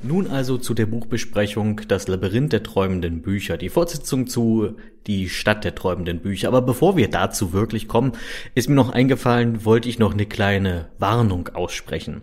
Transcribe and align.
Nun 0.00 0.28
also 0.28 0.58
zu 0.58 0.74
der 0.74 0.86
Buchbesprechung 0.86 1.80
Das 1.88 2.06
Labyrinth 2.06 2.52
der 2.52 2.62
träumenden 2.62 3.20
Bücher, 3.20 3.56
die 3.56 3.68
Fortsetzung 3.68 4.28
zu 4.28 4.76
Die 5.06 5.28
Stadt 5.28 5.64
der 5.64 5.74
träumenden 5.74 6.20
Bücher. 6.20 6.48
Aber 6.48 6.62
bevor 6.62 6.96
wir 6.96 7.10
dazu 7.10 7.52
wirklich 7.52 7.88
kommen, 7.88 8.12
ist 8.54 8.68
mir 8.68 8.76
noch 8.76 8.90
eingefallen, 8.90 9.64
wollte 9.64 9.88
ich 9.88 9.98
noch 9.98 10.12
eine 10.12 10.26
kleine 10.26 10.88
Warnung 10.98 11.48
aussprechen. 11.48 12.22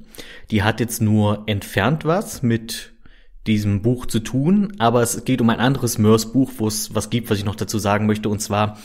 Die 0.51 0.63
hat 0.63 0.79
jetzt 0.79 1.01
nur 1.01 1.43
entfernt 1.47 2.05
was 2.05 2.41
mit 2.41 2.94
diesem 3.47 3.81
Buch 3.81 4.05
zu 4.05 4.19
tun, 4.19 4.73
aber 4.79 5.01
es 5.01 5.23
geht 5.23 5.41
um 5.41 5.49
ein 5.49 5.59
anderes 5.59 5.97
Mörs-Buch, 5.97 6.51
wo 6.57 6.67
es 6.67 6.95
was 6.95 7.09
gibt, 7.09 7.29
was 7.29 7.37
ich 7.37 7.45
noch 7.45 7.55
dazu 7.55 7.77
sagen 7.77 8.07
möchte, 8.07 8.29
und 8.29 8.39
zwar 8.39 8.77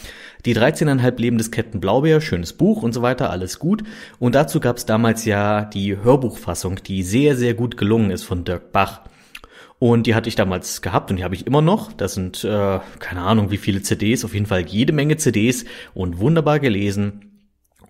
die 0.45 0.55
13,5 0.55 1.21
Leben 1.21 1.39
des 1.39 1.51
Captain 1.51 1.81
Blaubeer, 1.81 2.21
schönes 2.21 2.53
Buch 2.53 2.83
und 2.83 2.93
so 2.93 3.03
weiter, 3.03 3.31
alles 3.31 3.59
gut. 3.59 3.83
Und 4.19 4.35
dazu 4.35 4.61
gab 4.61 4.77
es 4.77 4.87
damals 4.87 5.25
ja 5.25 5.65
die 5.65 5.97
Hörbuchfassung, 5.97 6.83
die 6.83 7.03
sehr, 7.03 7.37
sehr 7.37 7.55
gut 7.55 7.77
gelungen 7.77 8.11
ist 8.11 8.25
von 8.25 8.45
Dirk 8.45 8.73
Bach. 8.73 9.03
Und 9.79 10.07
die 10.07 10.15
hatte 10.15 10.29
ich 10.29 10.37
damals 10.37 10.83
gehabt 10.83 11.11
und 11.11 11.17
die 11.17 11.25
habe 11.25 11.35
ich 11.35 11.47
immer 11.47 11.63
noch. 11.63 11.93
Das 11.95 12.13
sind, 12.13 12.45
äh, 12.45 12.81
keine 12.99 13.23
Ahnung, 13.23 13.51
wie 13.51 13.57
viele 13.57 13.81
CDs, 13.81 14.27
auf 14.27 14.35
jeden 14.35 14.45
Fall 14.45 14.67
jede 14.67 14.93
Menge 14.93 15.17
CDs 15.17 15.65
und 15.95 16.19
wunderbar 16.19 16.61
gelesen. 16.61 17.30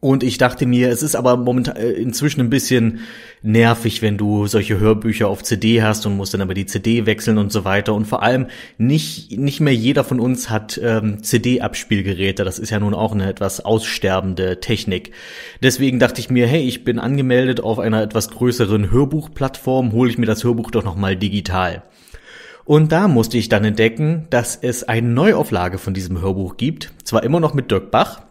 Und 0.01 0.23
ich 0.23 0.39
dachte 0.39 0.65
mir, 0.65 0.89
es 0.89 1.03
ist 1.03 1.15
aber 1.15 1.37
momentan 1.37 1.77
äh, 1.77 1.91
inzwischen 1.91 2.41
ein 2.41 2.49
bisschen 2.49 3.01
nervig, 3.43 4.01
wenn 4.01 4.17
du 4.17 4.47
solche 4.47 4.81
Hörbücher 4.81 5.29
auf 5.29 5.43
CD 5.43 5.83
hast 5.83 6.07
und 6.07 6.17
musst 6.17 6.33
dann 6.33 6.41
aber 6.41 6.55
die 6.55 6.65
CD 6.65 7.05
wechseln 7.05 7.37
und 7.37 7.53
so 7.53 7.67
weiter. 7.67 7.93
Und 7.93 8.07
vor 8.07 8.23
allem 8.23 8.47
nicht, 8.79 9.37
nicht 9.37 9.61
mehr 9.61 9.75
jeder 9.75 10.03
von 10.03 10.19
uns 10.19 10.49
hat 10.49 10.81
ähm, 10.83 11.23
CD-Abspielgeräte. 11.23 12.45
Das 12.45 12.59
ist 12.59 12.71
ja 12.71 12.81
nun 12.81 12.95
auch 12.95 13.13
eine 13.13 13.29
etwas 13.29 13.63
aussterbende 13.63 14.61
Technik. 14.61 15.13
Deswegen 15.63 15.99
dachte 15.99 16.21
ich 16.21 16.31
mir, 16.31 16.47
hey, 16.47 16.63
ich 16.63 16.83
bin 16.83 16.99
angemeldet 16.99 17.61
auf 17.61 17.79
einer 17.79 18.03
etwas 18.03 18.31
größeren 18.31 18.91
Hörbuchplattform, 18.91 19.93
hole 19.93 20.11
ich 20.11 20.17
mir 20.17 20.27
das 20.27 20.45
Hörbuch 20.45 20.71
doch 20.71 20.85
nochmal 20.85 21.15
digital. 21.15 21.83
Und 22.65 22.91
da 22.93 23.07
musste 23.07 23.37
ich 23.37 23.51
dann 23.51 23.65
entdecken, 23.65 24.29
dass 24.31 24.57
es 24.57 24.85
eine 24.85 25.09
Neuauflage 25.09 25.77
von 25.77 25.93
diesem 25.93 26.23
Hörbuch 26.23 26.57
gibt. 26.57 26.93
Zwar 27.05 27.23
immer 27.23 27.41
noch 27.41 27.53
mit 27.53 27.71
Dirk 27.71 27.91
Bach, 27.91 28.23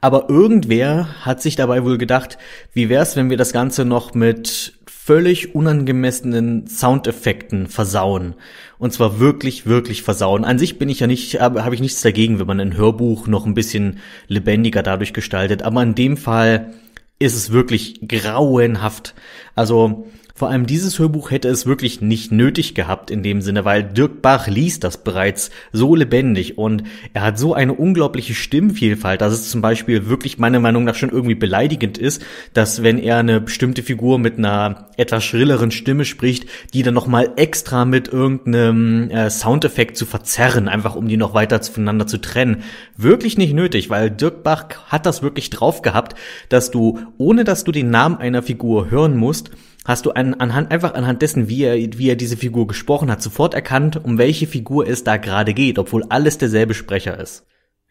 aber 0.00 0.28
irgendwer 0.28 1.08
hat 1.24 1.42
sich 1.42 1.56
dabei 1.56 1.84
wohl 1.84 1.98
gedacht, 1.98 2.38
wie 2.72 2.88
wär's, 2.88 3.16
wenn 3.16 3.30
wir 3.30 3.36
das 3.36 3.52
Ganze 3.52 3.84
noch 3.84 4.14
mit 4.14 4.74
völlig 5.04 5.54
unangemessenen 5.54 6.68
Soundeffekten 6.68 7.66
versauen. 7.66 8.34
Und 8.78 8.92
zwar 8.92 9.18
wirklich, 9.18 9.66
wirklich 9.66 10.02
versauen. 10.02 10.44
An 10.44 10.60
sich 10.60 10.78
bin 10.78 10.88
ich 10.88 11.00
ja 11.00 11.08
nicht, 11.08 11.40
habe 11.40 11.64
hab 11.64 11.72
ich 11.72 11.80
nichts 11.80 12.02
dagegen, 12.02 12.38
wenn 12.38 12.46
man 12.46 12.60
ein 12.60 12.76
Hörbuch 12.76 13.26
noch 13.26 13.44
ein 13.44 13.54
bisschen 13.54 13.98
lebendiger 14.28 14.84
dadurch 14.84 15.12
gestaltet. 15.12 15.62
Aber 15.62 15.82
in 15.82 15.96
dem 15.96 16.16
Fall 16.16 16.72
ist 17.18 17.34
es 17.34 17.50
wirklich 17.50 18.06
grauenhaft. 18.06 19.14
Also, 19.56 20.06
vor 20.42 20.50
allem 20.50 20.66
dieses 20.66 20.98
Hörbuch 20.98 21.30
hätte 21.30 21.46
es 21.46 21.66
wirklich 21.66 22.00
nicht 22.00 22.32
nötig 22.32 22.74
gehabt 22.74 23.12
in 23.12 23.22
dem 23.22 23.42
Sinne, 23.42 23.64
weil 23.64 23.84
Dirk 23.84 24.22
Bach 24.22 24.48
liest 24.48 24.82
das 24.82 25.04
bereits 25.04 25.52
so 25.70 25.94
lebendig 25.94 26.58
und 26.58 26.82
er 27.12 27.22
hat 27.22 27.38
so 27.38 27.54
eine 27.54 27.74
unglaubliche 27.74 28.34
Stimmvielfalt, 28.34 29.20
dass 29.20 29.32
es 29.32 29.48
zum 29.50 29.62
Beispiel 29.62 30.08
wirklich 30.08 30.38
meiner 30.38 30.58
Meinung 30.58 30.82
nach 30.82 30.96
schon 30.96 31.10
irgendwie 31.10 31.36
beleidigend 31.36 31.96
ist, 31.96 32.24
dass 32.54 32.82
wenn 32.82 32.98
er 32.98 33.18
eine 33.18 33.40
bestimmte 33.40 33.84
Figur 33.84 34.18
mit 34.18 34.36
einer 34.36 34.88
etwas 34.96 35.22
schrilleren 35.22 35.70
Stimme 35.70 36.04
spricht, 36.04 36.46
die 36.74 36.82
dann 36.82 36.94
nochmal 36.94 37.34
extra 37.36 37.84
mit 37.84 38.08
irgendeinem 38.08 39.10
äh, 39.10 39.30
Soundeffekt 39.30 39.96
zu 39.96 40.06
verzerren, 40.06 40.66
einfach 40.68 40.96
um 40.96 41.06
die 41.06 41.16
noch 41.16 41.34
weiter 41.34 41.62
voneinander 41.62 42.08
zu 42.08 42.20
trennen. 42.20 42.64
Wirklich 42.96 43.38
nicht 43.38 43.54
nötig, 43.54 43.90
weil 43.90 44.10
Dirk 44.10 44.42
Bach 44.42 44.64
hat 44.88 45.06
das 45.06 45.22
wirklich 45.22 45.50
drauf 45.50 45.82
gehabt, 45.82 46.18
dass 46.48 46.72
du, 46.72 46.98
ohne 47.16 47.44
dass 47.44 47.62
du 47.62 47.70
den 47.70 47.90
Namen 47.90 48.16
einer 48.16 48.42
Figur 48.42 48.90
hören 48.90 49.16
musst, 49.16 49.52
hast 49.84 50.06
du 50.06 50.12
an, 50.12 50.34
anhand, 50.34 50.70
einfach 50.70 50.94
anhand 50.94 51.22
dessen, 51.22 51.48
wie 51.48 51.64
er, 51.64 51.76
wie 51.98 52.08
er 52.08 52.16
diese 52.16 52.36
Figur 52.36 52.66
gesprochen 52.66 53.10
hat, 53.10 53.22
sofort 53.22 53.54
erkannt, 53.54 54.02
um 54.02 54.18
welche 54.18 54.46
Figur 54.46 54.86
es 54.86 55.04
da 55.04 55.16
gerade 55.16 55.54
geht, 55.54 55.78
obwohl 55.78 56.04
alles 56.08 56.38
derselbe 56.38 56.74
Sprecher 56.74 57.18
ist. 57.18 57.44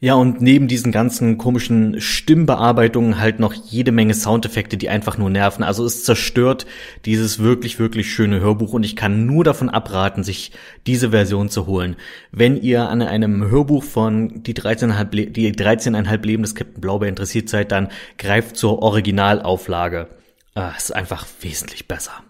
Ja, 0.04 0.16
und 0.16 0.42
neben 0.42 0.68
diesen 0.68 0.92
ganzen 0.92 1.38
komischen 1.38 2.02
Stimmbearbeitungen 2.02 3.20
halt 3.20 3.40
noch 3.40 3.54
jede 3.54 3.92
Menge 3.92 4.16
Soundeffekte, 4.16 4.76
die 4.76 4.90
einfach 4.90 5.20
nur 5.20 5.30
nerven. 5.30 5.62
Also 5.62 5.86
es 5.86 6.04
zerstört 6.04 6.66
dieses 7.06 7.38
wirklich, 7.38 7.78
wirklich 7.78 8.12
schöne 8.12 8.40
Hörbuch 8.40 8.74
und 8.74 8.84
ich 8.84 8.96
kann 8.96 9.28
nur 9.28 9.44
davon 9.44 9.70
abraten, 9.70 10.24
sich 10.24 10.54
diese 10.88 11.12
Version 11.12 11.50
zu 11.50 11.68
holen. 11.68 11.98
Wenn 12.32 12.60
ihr 12.60 12.90
an 12.90 13.04
einem 13.04 13.48
Hörbuch 13.52 13.84
von 13.84 14.42
die 14.42 14.56
13,5 14.56 15.30
die 15.30 15.54
13,5 15.54 16.26
Leben 16.26 16.42
des 16.42 16.56
Captain 16.56 16.82
Blaubeer 16.82 17.10
interessiert 17.10 17.48
seid, 17.50 17.72
dann 17.72 17.90
greift 18.18 18.58
zur 18.58 18.82
Originalauflage. 18.82 20.08
Ah, 20.54 20.74
ist 20.78 20.94
einfach 20.94 21.26
wesentlich 21.42 21.88
besser. 21.88 22.24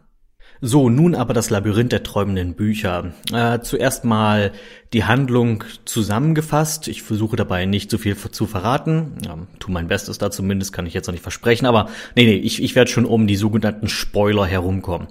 So, 0.63 0.89
nun 0.89 1.15
aber 1.15 1.33
das 1.33 1.49
Labyrinth 1.49 1.91
der 1.91 2.03
träumenden 2.03 2.53
Bücher. 2.53 3.13
Äh, 3.33 3.61
zuerst 3.61 4.05
mal 4.05 4.51
die 4.93 5.05
Handlung 5.05 5.63
zusammengefasst. 5.85 6.87
Ich 6.87 7.01
versuche 7.01 7.35
dabei 7.35 7.65
nicht 7.65 7.89
zu 7.89 7.97
viel 7.97 8.15
zu 8.15 8.45
verraten. 8.45 9.13
Ja, 9.25 9.39
tu 9.57 9.71
mein 9.71 9.87
Bestes 9.87 10.19
da 10.19 10.29
zumindest, 10.29 10.71
kann 10.71 10.85
ich 10.85 10.93
jetzt 10.93 11.07
noch 11.07 11.13
nicht 11.13 11.23
versprechen. 11.23 11.65
Aber 11.65 11.89
nee, 12.15 12.25
nee, 12.25 12.35
ich, 12.35 12.61
ich 12.61 12.75
werde 12.75 12.91
schon 12.91 13.05
um 13.05 13.25
die 13.25 13.37
sogenannten 13.37 13.89
Spoiler 13.89 14.45
herumkommen. 14.45 15.07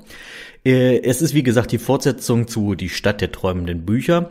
Äh, 0.65 1.01
es 1.03 1.21
ist 1.21 1.35
wie 1.35 1.43
gesagt 1.43 1.73
die 1.73 1.79
Fortsetzung 1.79 2.47
zu 2.47 2.77
Die 2.77 2.89
Stadt 2.89 3.21
der 3.21 3.33
träumenden 3.33 3.85
Bücher 3.85 4.31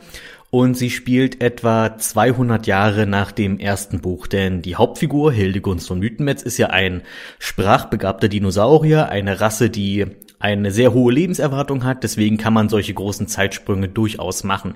und 0.52 0.76
sie 0.76 0.90
spielt 0.90 1.42
etwa 1.42 1.98
200 1.98 2.66
Jahre 2.66 3.06
nach 3.06 3.32
dem 3.32 3.60
ersten 3.60 4.00
Buch, 4.00 4.28
denn 4.28 4.62
die 4.62 4.76
Hauptfigur 4.76 5.32
Hildegunst 5.32 5.88
von 5.88 6.00
Mythenmetz 6.00 6.42
ist 6.42 6.58
ja 6.58 6.68
ein 6.68 7.04
sprachbegabter 7.38 8.30
Dinosaurier, 8.30 9.10
eine 9.10 9.40
Rasse, 9.42 9.70
die 9.70 10.08
eine 10.40 10.72
sehr 10.72 10.94
hohe 10.94 11.14
Lebenserwartung 11.14 11.84
hat, 11.84 12.04
deswegen 12.04 12.38
kann 12.38 12.54
man 12.54 12.70
solche 12.70 12.94
großen 12.94 13.28
Zeitsprünge 13.28 13.90
durchaus 13.90 14.44
machen. 14.44 14.76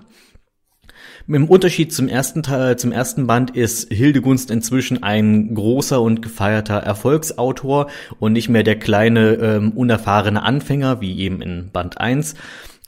Im 1.25 1.47
Unterschied 1.47 1.93
zum 1.93 2.09
ersten 2.09 2.43
Teil, 2.43 2.77
zum 2.77 2.91
ersten 2.91 3.27
Band 3.27 3.51
ist 3.51 3.91
Hildegunst 3.91 4.51
inzwischen 4.51 5.03
ein 5.03 5.55
großer 5.55 6.01
und 6.01 6.21
gefeierter 6.21 6.79
Erfolgsautor 6.79 7.89
und 8.19 8.33
nicht 8.33 8.49
mehr 8.49 8.63
der 8.63 8.77
kleine, 8.77 9.35
ähm, 9.35 9.71
unerfahrene 9.71 10.43
Anfänger, 10.43 10.99
wie 10.99 11.17
eben 11.19 11.41
in 11.41 11.69
Band 11.71 11.97
1 12.01 12.35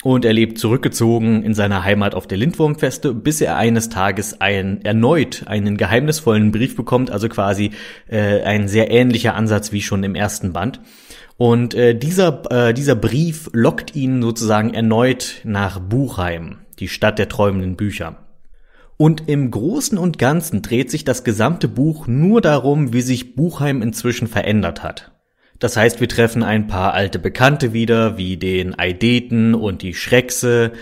und 0.05 0.23
er 0.23 0.33
lebt 0.33 0.59
zurückgezogen 0.59 1.41
in 1.41 1.55
seiner 1.55 1.83
Heimat 1.83 2.13
auf 2.13 2.27
der 2.27 2.37
Lindwurmfeste, 2.37 3.11
bis 3.11 3.41
er 3.41 3.57
eines 3.57 3.89
Tages 3.89 4.39
ein, 4.39 4.85
erneut 4.85 5.47
einen 5.47 5.77
geheimnisvollen 5.77 6.51
Brief 6.51 6.75
bekommt, 6.75 7.09
also 7.09 7.27
quasi 7.27 7.71
äh, 8.07 8.43
ein 8.43 8.67
sehr 8.67 8.91
ähnlicher 8.91 9.33
Ansatz 9.33 9.71
wie 9.71 9.81
schon 9.81 10.03
im 10.03 10.13
ersten 10.13 10.53
Band. 10.53 10.79
Und 11.37 11.73
äh, 11.73 11.95
dieser, 11.97 12.43
äh, 12.51 12.75
dieser 12.75 12.93
Brief 12.93 13.49
lockt 13.51 13.95
ihn 13.95 14.21
sozusagen 14.21 14.75
erneut 14.75 15.41
nach 15.43 15.79
Buchheim, 15.79 16.57
die 16.77 16.87
Stadt 16.87 17.17
der 17.17 17.27
träumenden 17.27 17.75
Bücher. 17.75 18.17
Und 18.97 19.27
im 19.27 19.49
Großen 19.49 19.97
und 19.97 20.19
Ganzen 20.19 20.61
dreht 20.61 20.91
sich 20.91 21.03
das 21.03 21.23
gesamte 21.23 21.67
Buch 21.67 22.05
nur 22.05 22.41
darum, 22.41 22.93
wie 22.93 23.01
sich 23.01 23.35
Buchheim 23.35 23.81
inzwischen 23.81 24.27
verändert 24.27 24.83
hat. 24.83 25.14
Das 25.59 25.77
heißt, 25.77 25.99
wir 26.01 26.09
treffen 26.09 26.43
ein 26.43 26.67
paar 26.67 26.93
alte 26.93 27.19
Bekannte 27.19 27.73
wieder, 27.73 28.17
wie 28.17 28.37
den 28.37 28.77
Eideten 28.77 29.55
und 29.55 29.81
die 29.81 29.93
Schreckse 29.93 30.73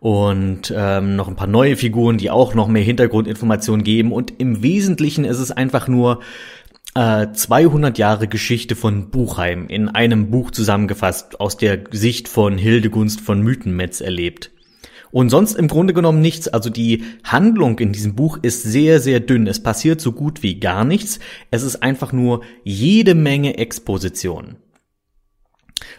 und 0.00 0.72
ähm, 0.76 1.14
noch 1.14 1.28
ein 1.28 1.36
paar 1.36 1.46
neue 1.46 1.76
Figuren, 1.76 2.18
die 2.18 2.30
auch 2.30 2.54
noch 2.54 2.66
mehr 2.66 2.82
Hintergrundinformationen 2.82 3.84
geben. 3.84 4.10
Und 4.10 4.40
im 4.40 4.62
Wesentlichen 4.62 5.24
ist 5.24 5.38
es 5.38 5.52
einfach 5.52 5.86
nur 5.86 6.20
äh, 6.94 7.28
200 7.32 7.98
Jahre 7.98 8.26
Geschichte 8.26 8.74
von 8.74 9.10
Buchheim 9.10 9.68
in 9.68 9.88
einem 9.88 10.30
Buch 10.30 10.50
zusammengefasst, 10.50 11.40
aus 11.40 11.56
der 11.56 11.84
Sicht 11.90 12.28
von 12.28 12.58
Hildegunst 12.58 13.20
von 13.20 13.42
Mythenmetz 13.42 14.00
erlebt. 14.00 14.50
Und 15.12 15.28
sonst 15.28 15.54
im 15.54 15.68
Grunde 15.68 15.94
genommen 15.94 16.20
nichts. 16.20 16.48
Also 16.48 16.70
die 16.70 17.04
Handlung 17.22 17.78
in 17.78 17.92
diesem 17.92 18.16
Buch 18.16 18.38
ist 18.42 18.64
sehr, 18.64 18.98
sehr 18.98 19.20
dünn. 19.20 19.46
Es 19.46 19.62
passiert 19.62 20.00
so 20.00 20.10
gut 20.12 20.42
wie 20.42 20.58
gar 20.58 20.84
nichts. 20.84 21.20
Es 21.50 21.62
ist 21.62 21.82
einfach 21.82 22.12
nur 22.12 22.40
jede 22.64 23.14
Menge 23.14 23.58
Exposition. 23.58 24.56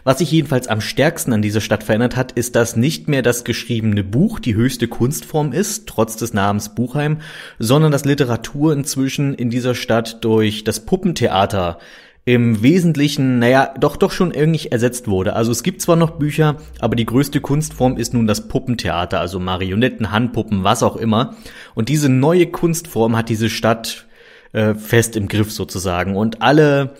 Was 0.02 0.18
sich 0.18 0.30
jedenfalls 0.30 0.66
am 0.66 0.80
stärksten 0.80 1.32
an 1.32 1.42
dieser 1.42 1.60
Stadt 1.60 1.84
verändert 1.84 2.16
hat, 2.16 2.32
ist, 2.32 2.56
dass 2.56 2.76
nicht 2.76 3.08
mehr 3.08 3.22
das 3.22 3.44
geschriebene 3.44 4.02
Buch 4.02 4.40
die 4.40 4.54
höchste 4.54 4.88
Kunstform 4.88 5.52
ist, 5.52 5.86
trotz 5.86 6.16
des 6.16 6.34
Namens 6.34 6.74
Buchheim, 6.74 7.18
sondern 7.58 7.92
dass 7.92 8.04
Literatur 8.04 8.72
inzwischen 8.72 9.34
in 9.34 9.50
dieser 9.50 9.74
Stadt 9.74 10.24
durch 10.24 10.64
das 10.64 10.84
Puppentheater 10.84 11.78
im 12.26 12.62
Wesentlichen, 12.62 13.38
naja, 13.38 13.74
doch 13.78 13.96
doch 13.96 14.10
schon 14.10 14.32
irgendwie 14.32 14.68
ersetzt 14.68 15.08
wurde. 15.08 15.34
Also 15.34 15.52
es 15.52 15.62
gibt 15.62 15.82
zwar 15.82 15.96
noch 15.96 16.12
Bücher, 16.12 16.56
aber 16.80 16.96
die 16.96 17.04
größte 17.04 17.40
Kunstform 17.40 17.98
ist 17.98 18.14
nun 18.14 18.26
das 18.26 18.48
Puppentheater, 18.48 19.20
also 19.20 19.38
Marionetten, 19.38 20.10
Handpuppen, 20.10 20.64
was 20.64 20.82
auch 20.82 20.96
immer. 20.96 21.36
Und 21.74 21.90
diese 21.90 22.08
neue 22.08 22.46
Kunstform 22.46 23.16
hat 23.16 23.28
diese 23.28 23.50
Stadt 23.50 24.06
äh, 24.52 24.74
fest 24.74 25.16
im 25.16 25.28
Griff 25.28 25.52
sozusagen. 25.52 26.16
Und 26.16 26.40
alle 26.40 26.94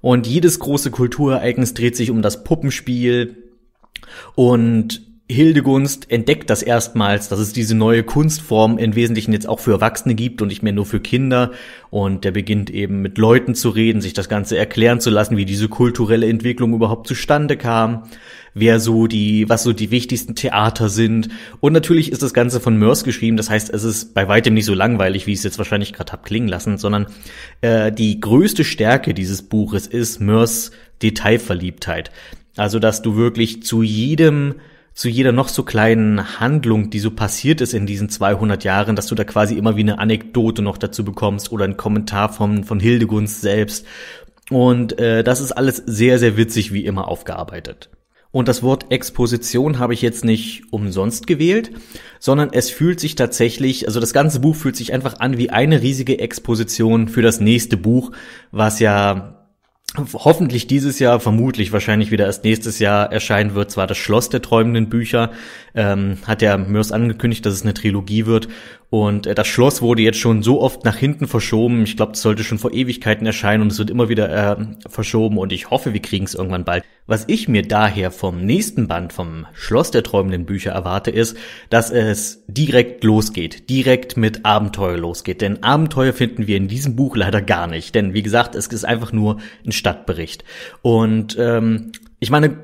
und 0.00 0.28
jedes 0.28 0.60
große 0.60 0.92
Kulturereignis 0.92 1.74
dreht 1.74 1.96
sich 1.96 2.10
um 2.10 2.22
das 2.22 2.44
Puppenspiel. 2.44 3.36
Und 4.36 5.07
Hildegunst 5.30 6.10
entdeckt 6.10 6.48
das 6.48 6.62
erstmals, 6.62 7.28
dass 7.28 7.38
es 7.38 7.52
diese 7.52 7.74
neue 7.74 8.02
Kunstform 8.02 8.78
im 8.78 8.94
Wesentlichen 8.94 9.34
jetzt 9.34 9.46
auch 9.46 9.60
für 9.60 9.72
Erwachsene 9.72 10.14
gibt 10.14 10.40
und 10.40 10.48
nicht 10.48 10.62
mehr 10.62 10.72
nur 10.72 10.86
für 10.86 11.00
Kinder. 11.00 11.52
Und 11.90 12.24
der 12.24 12.30
beginnt 12.30 12.70
eben 12.70 13.02
mit 13.02 13.18
Leuten 13.18 13.54
zu 13.54 13.68
reden, 13.68 14.00
sich 14.00 14.14
das 14.14 14.30
Ganze 14.30 14.56
erklären 14.56 15.00
zu 15.00 15.10
lassen, 15.10 15.36
wie 15.36 15.44
diese 15.44 15.68
kulturelle 15.68 16.26
Entwicklung 16.26 16.72
überhaupt 16.72 17.06
zustande 17.06 17.58
kam, 17.58 18.04
wer 18.54 18.80
so 18.80 19.06
die, 19.06 19.46
was 19.50 19.64
so 19.64 19.74
die 19.74 19.90
wichtigsten 19.90 20.34
Theater 20.34 20.88
sind. 20.88 21.28
Und 21.60 21.74
natürlich 21.74 22.10
ist 22.10 22.22
das 22.22 22.32
Ganze 22.32 22.58
von 22.58 22.78
Mörs 22.78 23.04
geschrieben, 23.04 23.36
das 23.36 23.50
heißt, 23.50 23.68
es 23.68 23.84
ist 23.84 24.14
bei 24.14 24.28
weitem 24.28 24.54
nicht 24.54 24.64
so 24.64 24.72
langweilig, 24.72 25.26
wie 25.26 25.32
ich 25.32 25.38
es 25.38 25.44
jetzt 25.44 25.58
wahrscheinlich 25.58 25.92
gerade 25.92 26.10
hab 26.10 26.24
klingen 26.24 26.48
lassen, 26.48 26.78
sondern 26.78 27.06
äh, 27.60 27.92
die 27.92 28.18
größte 28.18 28.64
Stärke 28.64 29.12
dieses 29.12 29.42
Buches 29.42 29.86
ist 29.86 30.22
Mörs 30.22 30.70
Detailverliebtheit. 31.02 32.10
Also, 32.56 32.78
dass 32.78 33.02
du 33.02 33.14
wirklich 33.14 33.62
zu 33.62 33.82
jedem 33.82 34.54
zu 34.98 35.08
jeder 35.08 35.30
noch 35.30 35.46
so 35.46 35.62
kleinen 35.62 36.40
Handlung, 36.40 36.90
die 36.90 36.98
so 36.98 37.12
passiert 37.12 37.60
ist 37.60 37.72
in 37.72 37.86
diesen 37.86 38.08
200 38.08 38.64
Jahren, 38.64 38.96
dass 38.96 39.06
du 39.06 39.14
da 39.14 39.22
quasi 39.22 39.54
immer 39.54 39.76
wie 39.76 39.82
eine 39.82 40.00
Anekdote 40.00 40.60
noch 40.60 40.76
dazu 40.76 41.04
bekommst 41.04 41.52
oder 41.52 41.66
einen 41.66 41.76
Kommentar 41.76 42.32
von, 42.32 42.64
von 42.64 42.80
Hildegunst 42.80 43.40
selbst. 43.40 43.86
Und 44.50 44.98
äh, 44.98 45.22
das 45.22 45.40
ist 45.40 45.52
alles 45.52 45.76
sehr, 45.86 46.18
sehr 46.18 46.36
witzig 46.36 46.72
wie 46.72 46.84
immer 46.84 47.06
aufgearbeitet. 47.06 47.90
Und 48.32 48.48
das 48.48 48.64
Wort 48.64 48.90
Exposition 48.90 49.78
habe 49.78 49.94
ich 49.94 50.02
jetzt 50.02 50.24
nicht 50.24 50.64
umsonst 50.72 51.28
gewählt, 51.28 51.70
sondern 52.18 52.48
es 52.52 52.68
fühlt 52.68 52.98
sich 52.98 53.14
tatsächlich, 53.14 53.86
also 53.86 54.00
das 54.00 54.12
ganze 54.12 54.40
Buch 54.40 54.56
fühlt 54.56 54.74
sich 54.74 54.92
einfach 54.92 55.20
an 55.20 55.38
wie 55.38 55.50
eine 55.50 55.80
riesige 55.80 56.18
Exposition 56.18 57.06
für 57.06 57.22
das 57.22 57.38
nächste 57.38 57.76
Buch, 57.76 58.10
was 58.50 58.80
ja 58.80 59.37
hoffentlich 59.96 60.66
dieses 60.66 60.98
Jahr, 60.98 61.18
vermutlich 61.18 61.72
wahrscheinlich 61.72 62.10
wieder 62.10 62.26
erst 62.26 62.44
nächstes 62.44 62.78
Jahr 62.78 63.10
erscheinen 63.10 63.54
wird, 63.54 63.70
zwar 63.70 63.86
das 63.86 63.96
Schloss 63.96 64.28
der 64.28 64.42
träumenden 64.42 64.88
Bücher, 64.88 65.32
ähm, 65.74 66.18
hat 66.26 66.42
ja 66.42 66.56
Mörs 66.58 66.92
angekündigt, 66.92 67.44
dass 67.46 67.54
es 67.54 67.62
eine 67.62 67.74
Trilogie 67.74 68.26
wird 68.26 68.48
und 68.90 69.26
äh, 69.26 69.34
das 69.34 69.46
Schloss 69.46 69.82
wurde 69.82 70.02
jetzt 70.02 70.18
schon 70.18 70.42
so 70.42 70.60
oft 70.60 70.84
nach 70.84 70.96
hinten 70.96 71.26
verschoben. 71.26 71.82
Ich 71.82 71.96
glaube, 71.96 72.12
es 72.12 72.22
sollte 72.22 72.42
schon 72.42 72.58
vor 72.58 72.72
Ewigkeiten 72.72 73.26
erscheinen 73.26 73.62
und 73.62 73.72
es 73.72 73.78
wird 73.78 73.90
immer 73.90 74.08
wieder 74.08 74.58
äh, 74.58 74.66
verschoben 74.88 75.36
und 75.36 75.52
ich 75.52 75.70
hoffe, 75.70 75.92
wir 75.92 76.00
kriegen 76.00 76.24
es 76.24 76.34
irgendwann 76.34 76.64
bald. 76.64 76.84
Was 77.06 77.24
ich 77.26 77.48
mir 77.48 77.62
daher 77.62 78.10
vom 78.10 78.44
nächsten 78.44 78.88
Band 78.88 79.12
vom 79.12 79.46
Schloss 79.52 79.90
der 79.90 80.02
träumenden 80.02 80.46
Bücher 80.46 80.72
erwarte, 80.72 81.10
ist, 81.10 81.36
dass 81.70 81.90
es 81.90 82.44
direkt 82.48 83.04
losgeht, 83.04 83.68
direkt 83.68 84.16
mit 84.16 84.44
Abenteuer 84.44 84.96
losgeht. 84.96 85.40
Denn 85.40 85.62
Abenteuer 85.62 86.12
finden 86.12 86.46
wir 86.46 86.56
in 86.56 86.68
diesem 86.68 86.96
Buch 86.96 87.16
leider 87.16 87.42
gar 87.42 87.66
nicht. 87.66 87.94
Denn 87.94 88.14
wie 88.14 88.22
gesagt, 88.22 88.54
es 88.54 88.66
ist 88.68 88.84
einfach 88.84 89.12
nur 89.12 89.38
ein 89.66 89.72
Stadtbericht. 89.72 90.44
Und 90.82 91.36
ähm, 91.38 91.92
ich 92.20 92.30
meine, 92.30 92.58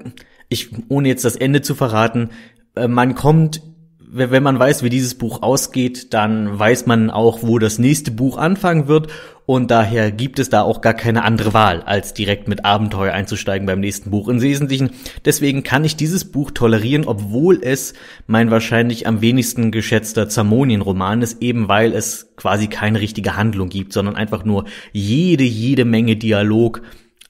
ich, 0.49 0.71
ohne 0.89 1.09
jetzt 1.09 1.25
das 1.25 1.37
Ende 1.37 1.63
zu 1.63 1.75
verraten, 1.75 2.31
äh, 2.77 2.89
man 2.89 3.15
kommt 3.15 3.63
wenn 4.17 4.43
man 4.45 4.59
weiß, 4.59 4.85
wie 4.85 4.91
dieses 4.91 5.17
Buch 5.17 5.43
ausgeht, 5.43 6.15
dann 6.15 6.57
weiß 6.57 6.87
man 6.87 7.11
auch, 7.11 7.41
wo 7.43 7.59
das 7.59 7.81
nächste 7.81 8.13
Buch 8.13 8.39
anfangen 8.39 8.87
wird 8.87 9.09
und 9.45 9.73
daher 9.73 10.13
gibt 10.13 10.39
es 10.39 10.49
da 10.49 10.63
auch 10.63 10.81
gar 10.81 10.95
keine 10.95 11.25
andere 11.25 11.53
Wahl, 11.53 11.83
als 11.83 12.15
direkt 12.15 12.47
mit 12.47 12.65
Abenteuer 12.65 13.13
einzusteigen 13.13 13.67
beim 13.67 13.81
nächsten 13.81 14.11
Buch. 14.11 14.29
Im 14.29 14.41
Wesentlichen, 14.41 14.91
deswegen 15.25 15.65
kann 15.65 15.85
ich 15.85 15.97
dieses 15.97 16.25
Buch 16.31 16.53
tolerieren, 16.53 17.07
obwohl 17.07 17.59
es 17.61 17.95
mein 18.29 18.53
wahrscheinlich 18.53 19.09
am 19.09 19.21
wenigsten 19.21 19.73
geschätzter 19.73 20.29
Zamonien-Roman 20.29 21.21
ist, 21.21 21.43
eben 21.43 21.69
weil 21.69 21.93
es 21.93 22.31
quasi 22.37 22.69
keine 22.69 23.01
richtige 23.01 23.37
Handlung 23.37 23.69
gibt, 23.69 23.93
sondern 23.93 24.15
einfach 24.15 24.45
nur 24.45 24.65
jede, 24.93 25.45
jede 25.45 25.85
Menge 25.85 26.17
Dialog, 26.17 26.83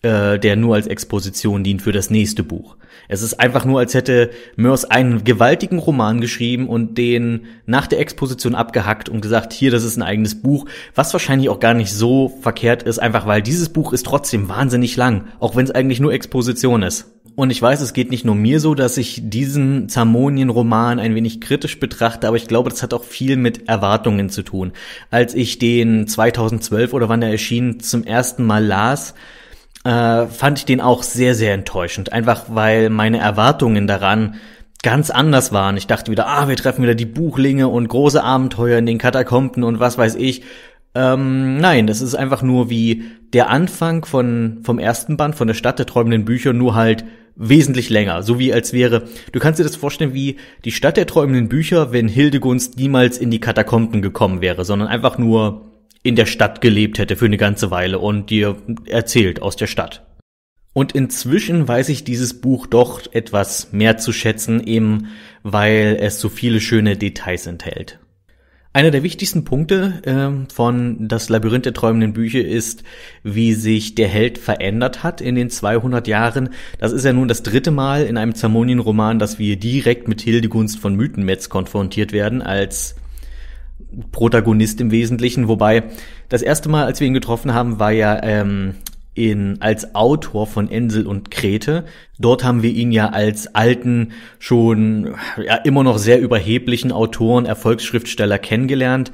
äh, 0.04 0.38
der 0.38 0.56
nur 0.56 0.74
als 0.74 0.86
Exposition 0.86 1.64
dient 1.64 1.82
für 1.82 1.92
das 1.92 2.10
nächste 2.10 2.42
Buch. 2.42 2.76
Es 3.08 3.22
ist 3.22 3.40
einfach 3.40 3.64
nur, 3.64 3.80
als 3.80 3.94
hätte 3.94 4.30
Mörs 4.56 4.84
einen 4.84 5.24
gewaltigen 5.24 5.78
Roman 5.78 6.20
geschrieben 6.20 6.68
und 6.68 6.96
den 6.96 7.46
nach 7.66 7.86
der 7.86 8.00
Exposition 8.00 8.54
abgehackt 8.54 9.08
und 9.08 9.20
gesagt, 9.20 9.52
hier, 9.52 9.70
das 9.70 9.84
ist 9.84 9.96
ein 9.96 10.02
eigenes 10.02 10.40
Buch, 10.40 10.66
was 10.94 11.12
wahrscheinlich 11.12 11.48
auch 11.48 11.60
gar 11.60 11.74
nicht 11.74 11.92
so 11.92 12.38
verkehrt 12.40 12.82
ist, 12.82 12.98
einfach 12.98 13.26
weil 13.26 13.42
dieses 13.42 13.68
Buch 13.70 13.92
ist 13.92 14.06
trotzdem 14.06 14.48
wahnsinnig 14.48 14.96
lang, 14.96 15.24
auch 15.40 15.56
wenn 15.56 15.64
es 15.64 15.70
eigentlich 15.70 16.00
nur 16.00 16.12
Exposition 16.12 16.82
ist. 16.82 17.10
Und 17.36 17.50
ich 17.50 17.60
weiß, 17.60 17.80
es 17.80 17.94
geht 17.94 18.10
nicht 18.10 18.24
nur 18.24 18.36
mir 18.36 18.60
so, 18.60 18.76
dass 18.76 18.96
ich 18.96 19.20
diesen 19.24 19.88
Zamonien-Roman 19.88 21.00
ein 21.00 21.16
wenig 21.16 21.40
kritisch 21.40 21.80
betrachte, 21.80 22.28
aber 22.28 22.36
ich 22.36 22.46
glaube, 22.46 22.70
das 22.70 22.82
hat 22.82 22.94
auch 22.94 23.02
viel 23.02 23.36
mit 23.36 23.68
Erwartungen 23.68 24.30
zu 24.30 24.42
tun. 24.42 24.72
Als 25.10 25.34
ich 25.34 25.58
den 25.58 26.06
2012 26.06 26.92
oder 26.92 27.08
wann 27.08 27.22
er 27.22 27.32
erschien 27.32 27.80
zum 27.80 28.04
ersten 28.04 28.44
Mal 28.44 28.64
las, 28.64 29.14
äh, 29.84 30.26
fand 30.26 30.58
ich 30.58 30.64
den 30.64 30.80
auch 30.80 31.02
sehr, 31.02 31.34
sehr 31.34 31.54
enttäuschend. 31.54 32.12
Einfach 32.12 32.44
weil 32.48 32.90
meine 32.90 33.18
Erwartungen 33.18 33.86
daran 33.86 34.36
ganz 34.82 35.10
anders 35.10 35.52
waren. 35.52 35.76
Ich 35.76 35.86
dachte 35.86 36.10
wieder, 36.10 36.26
ah, 36.26 36.48
wir 36.48 36.56
treffen 36.56 36.82
wieder 36.82 36.94
die 36.94 37.06
Buchlinge 37.06 37.68
und 37.68 37.88
große 37.88 38.22
Abenteuer 38.22 38.78
in 38.78 38.86
den 38.86 38.98
Katakomben 38.98 39.64
und 39.64 39.80
was 39.80 39.96
weiß 39.96 40.16
ich. 40.16 40.42
Ähm, 40.94 41.56
nein, 41.56 41.86
das 41.86 42.02
ist 42.02 42.14
einfach 42.14 42.42
nur 42.42 42.70
wie 42.70 43.04
der 43.32 43.50
Anfang 43.50 44.04
von, 44.04 44.58
vom 44.62 44.78
ersten 44.78 45.16
Band, 45.16 45.34
von 45.34 45.48
der 45.48 45.54
Stadt 45.54 45.78
der 45.78 45.86
träumenden 45.86 46.24
Bücher, 46.24 46.52
nur 46.52 46.74
halt 46.74 47.04
wesentlich 47.34 47.90
länger. 47.90 48.22
So 48.22 48.38
wie 48.38 48.52
als 48.52 48.72
wäre, 48.72 49.04
du 49.32 49.40
kannst 49.40 49.58
dir 49.58 49.64
das 49.64 49.74
vorstellen 49.74 50.14
wie 50.14 50.36
die 50.64 50.70
Stadt 50.70 50.96
der 50.96 51.06
träumenden 51.06 51.48
Bücher, 51.48 51.90
wenn 51.90 52.06
Hildegunst 52.06 52.78
niemals 52.78 53.18
in 53.18 53.30
die 53.30 53.40
Katakomben 53.40 54.02
gekommen 54.02 54.40
wäre, 54.40 54.64
sondern 54.64 54.88
einfach 54.88 55.18
nur 55.18 55.73
in 56.04 56.14
der 56.14 56.26
Stadt 56.26 56.60
gelebt 56.60 56.98
hätte 56.98 57.16
für 57.16 57.24
eine 57.24 57.38
ganze 57.38 57.72
Weile 57.72 57.98
und 57.98 58.30
dir 58.30 58.56
erzählt 58.86 59.42
aus 59.42 59.56
der 59.56 59.66
Stadt. 59.66 60.06
Und 60.74 60.92
inzwischen 60.92 61.66
weiß 61.66 61.88
ich 61.88 62.04
dieses 62.04 62.40
Buch 62.40 62.66
doch 62.66 63.00
etwas 63.12 63.72
mehr 63.72 63.96
zu 63.96 64.12
schätzen, 64.12 64.62
eben 64.64 65.08
weil 65.42 65.96
es 66.00 66.20
so 66.20 66.28
viele 66.28 66.60
schöne 66.60 66.96
Details 66.96 67.46
enthält. 67.46 68.00
Einer 68.74 68.90
der 68.90 69.04
wichtigsten 69.04 69.44
Punkte 69.44 70.02
äh, 70.04 70.52
von 70.52 71.06
Das 71.06 71.28
Labyrinth 71.28 71.64
der 71.64 71.74
träumenden 71.74 72.12
Bücher 72.12 72.44
ist, 72.44 72.82
wie 73.22 73.54
sich 73.54 73.94
der 73.94 74.08
Held 74.08 74.36
verändert 74.36 75.04
hat 75.04 75.20
in 75.20 75.36
den 75.36 75.48
200 75.48 76.08
Jahren. 76.08 76.50
Das 76.80 76.92
ist 76.92 77.04
ja 77.04 77.12
nun 77.12 77.28
das 77.28 77.44
dritte 77.44 77.70
Mal 77.70 78.04
in 78.04 78.16
einem 78.16 78.34
Zamonien-Roman, 78.34 79.20
dass 79.20 79.38
wir 79.38 79.56
direkt 79.56 80.08
mit 80.08 80.20
Hildegunst 80.20 80.80
von 80.80 80.96
Mythenmetz 80.96 81.48
konfrontiert 81.48 82.12
werden 82.12 82.42
als 82.42 82.96
Protagonist 84.12 84.80
im 84.80 84.90
Wesentlichen, 84.90 85.48
wobei 85.48 85.84
das 86.28 86.42
erste 86.42 86.68
Mal, 86.68 86.84
als 86.84 87.00
wir 87.00 87.06
ihn 87.06 87.14
getroffen 87.14 87.54
haben, 87.54 87.78
war 87.78 87.92
ja 87.92 88.22
ähm, 88.22 88.74
in, 89.14 89.60
als 89.60 89.94
Autor 89.94 90.46
von 90.46 90.70
Ensel 90.70 91.06
und 91.06 91.30
Krete. 91.30 91.84
Dort 92.18 92.44
haben 92.44 92.62
wir 92.62 92.70
ihn 92.70 92.92
ja 92.92 93.10
als 93.10 93.54
alten, 93.54 94.12
schon 94.38 95.14
ja, 95.42 95.56
immer 95.56 95.84
noch 95.84 95.98
sehr 95.98 96.20
überheblichen 96.20 96.92
Autoren, 96.92 97.46
Erfolgsschriftsteller 97.46 98.38
kennengelernt. 98.38 99.12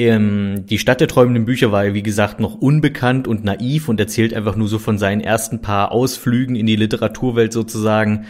Ähm, 0.00 0.66
die 0.66 0.78
Stadt 0.78 1.00
der 1.00 1.08
träumenden 1.08 1.44
Bücher 1.44 1.72
war 1.72 1.92
wie 1.92 2.02
gesagt, 2.02 2.38
noch 2.38 2.54
unbekannt 2.54 3.26
und 3.26 3.44
naiv 3.44 3.88
und 3.88 3.98
erzählt 3.98 4.32
einfach 4.32 4.54
nur 4.54 4.68
so 4.68 4.78
von 4.78 4.96
seinen 4.96 5.20
ersten 5.20 5.60
paar 5.60 5.90
Ausflügen 5.90 6.54
in 6.54 6.66
die 6.66 6.76
Literaturwelt 6.76 7.52
sozusagen. 7.52 8.26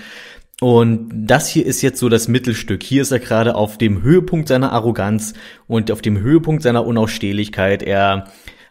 Und 0.61 1.11
das 1.13 1.49
hier 1.49 1.65
ist 1.65 1.83
jetzt 1.83 2.01
so 2.01 2.09
das 2.09 2.27
Mittelstück. 2.27 2.83
Hier 2.83 3.03
ist 3.03 3.13
er 3.13 3.21
gerade 3.21 3.55
auf 3.55 3.79
dem 3.79 4.03
Höhepunkt 4.03 4.49
seiner 4.49 4.73
Arroganz 4.73 5.35
und 5.69 5.91
auf 5.93 6.03
dem 6.03 6.19
Höhepunkt 6.19 6.63
seiner 6.63 6.85
Unausstehlichkeit. 6.85 7.83
Er 7.83 8.25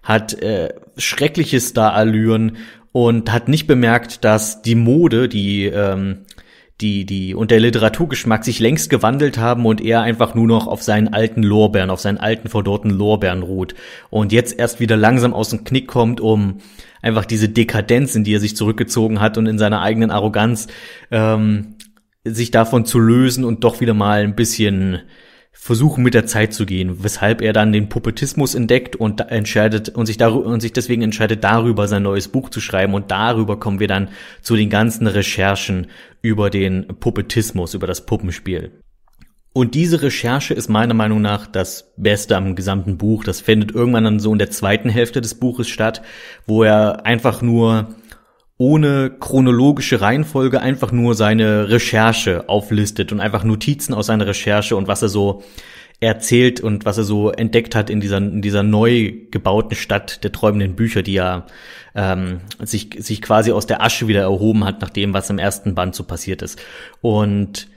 hat 0.03 0.33
äh, 0.41 0.73
schreckliche 0.97 1.61
Starallüren 1.61 2.57
und 2.91 3.31
hat 3.31 3.47
nicht 3.47 3.67
bemerkt, 3.67 4.25
dass 4.25 4.61
die 4.61 4.75
Mode, 4.75 5.29
die 5.29 5.65
ähm, 5.65 6.25
die 6.81 7.05
die 7.05 7.33
und 7.33 7.49
der 7.49 7.59
Literaturgeschmack 7.59 8.45
sich 8.45 8.59
längst 8.59 8.89
gewandelt 8.89 9.37
haben 9.37 9.65
und 9.65 9.81
er 9.81 10.01
einfach 10.01 10.35
nur 10.35 10.45
noch 10.45 10.67
auf 10.67 10.83
seinen 10.83 11.07
alten 11.07 11.41
Lorbeeren, 11.41 11.89
auf 11.89 11.99
seinen 11.99 12.17
alten 12.17 12.49
verdorrten 12.49 12.91
Lorbeeren 12.91 13.41
ruht 13.41 13.73
und 14.09 14.31
jetzt 14.31 14.59
erst 14.59 14.79
wieder 14.79 14.95
langsam 14.95 15.33
aus 15.33 15.49
dem 15.49 15.63
Knick 15.63 15.87
kommt, 15.87 16.21
um 16.21 16.57
einfach 17.01 17.25
diese 17.25 17.49
Dekadenz, 17.49 18.15
in 18.15 18.23
die 18.23 18.35
er 18.35 18.39
sich 18.39 18.55
zurückgezogen 18.55 19.19
hat 19.19 19.37
und 19.37 19.47
in 19.47 19.57
seiner 19.57 19.81
eigenen 19.81 20.11
Arroganz 20.11 20.67
ähm, 21.09 21.76
sich 22.33 22.51
davon 22.51 22.85
zu 22.85 22.99
lösen 22.99 23.43
und 23.43 23.63
doch 23.63 23.81
wieder 23.81 23.93
mal 23.93 24.21
ein 24.23 24.35
bisschen 24.35 25.01
versuchen 25.51 26.03
mit 26.03 26.13
der 26.13 26.25
Zeit 26.25 26.53
zu 26.53 26.65
gehen, 26.65 27.03
weshalb 27.03 27.41
er 27.41 27.51
dann 27.51 27.73
den 27.73 27.89
Puppetismus 27.89 28.55
entdeckt 28.55 28.95
und 28.95 29.19
entscheidet 29.19 29.89
und 29.89 30.05
sich 30.05 30.17
darüber 30.17 30.45
und 30.45 30.61
sich 30.61 30.71
deswegen 30.71 31.01
entscheidet 31.01 31.43
darüber 31.43 31.87
sein 31.87 32.03
neues 32.03 32.29
Buch 32.29 32.49
zu 32.49 32.61
schreiben 32.61 32.93
und 32.93 33.11
darüber 33.11 33.59
kommen 33.59 33.79
wir 33.79 33.87
dann 33.87 34.09
zu 34.41 34.55
den 34.55 34.69
ganzen 34.69 35.07
Recherchen 35.07 35.87
über 36.21 36.49
den 36.49 36.87
Puppetismus, 36.99 37.73
über 37.73 37.87
das 37.87 38.05
Puppenspiel. 38.05 38.71
Und 39.51 39.73
diese 39.73 40.03
Recherche 40.03 40.53
ist 40.53 40.69
meiner 40.69 40.93
Meinung 40.93 41.19
nach 41.19 41.47
das 41.47 41.91
Beste 41.97 42.37
am 42.37 42.55
gesamten 42.55 42.97
Buch. 42.97 43.23
Das 43.23 43.41
findet 43.41 43.71
irgendwann 43.71 44.03
dann 44.03 44.19
so 44.19 44.31
in 44.31 44.37
der 44.37 44.51
zweiten 44.51 44.87
Hälfte 44.87 45.19
des 45.19 45.33
Buches 45.35 45.67
statt, 45.67 46.03
wo 46.45 46.63
er 46.63 47.05
einfach 47.07 47.41
nur 47.41 47.95
ohne 48.57 49.11
chronologische 49.19 50.01
Reihenfolge 50.01 50.61
einfach 50.61 50.91
nur 50.91 51.13
seine 51.13 51.69
Recherche 51.69 52.49
auflistet 52.49 53.11
und 53.11 53.19
einfach 53.19 53.43
Notizen 53.43 53.93
aus 53.93 54.07
seiner 54.07 54.25
Recherche 54.25 54.75
und 54.75 54.87
was 54.87 55.01
er 55.01 55.09
so 55.09 55.43
erzählt 55.99 56.61
und 56.61 56.85
was 56.85 56.97
er 56.97 57.03
so 57.03 57.31
entdeckt 57.31 57.75
hat 57.75 57.89
in 57.89 57.99
dieser, 57.99 58.17
in 58.17 58.41
dieser 58.41 58.63
neu 58.63 59.13
gebauten 59.31 59.75
Stadt 59.75 60.23
der 60.23 60.31
träumenden 60.31 60.75
Bücher, 60.75 61.01
die 61.01 61.13
ja 61.13 61.47
ähm, 61.95 62.41
sich, 62.59 62.89
sich 62.99 63.21
quasi 63.21 63.51
aus 63.51 63.65
der 63.65 63.81
Asche 63.81 64.07
wieder 64.07 64.21
erhoben 64.21 64.63
hat, 64.63 64.81
nach 64.81 64.91
dem, 64.91 65.13
was 65.13 65.29
im 65.29 65.39
ersten 65.39 65.73
Band 65.73 65.95
so 65.95 66.03
passiert 66.03 66.41
ist. 66.43 66.59
Und 67.01 67.67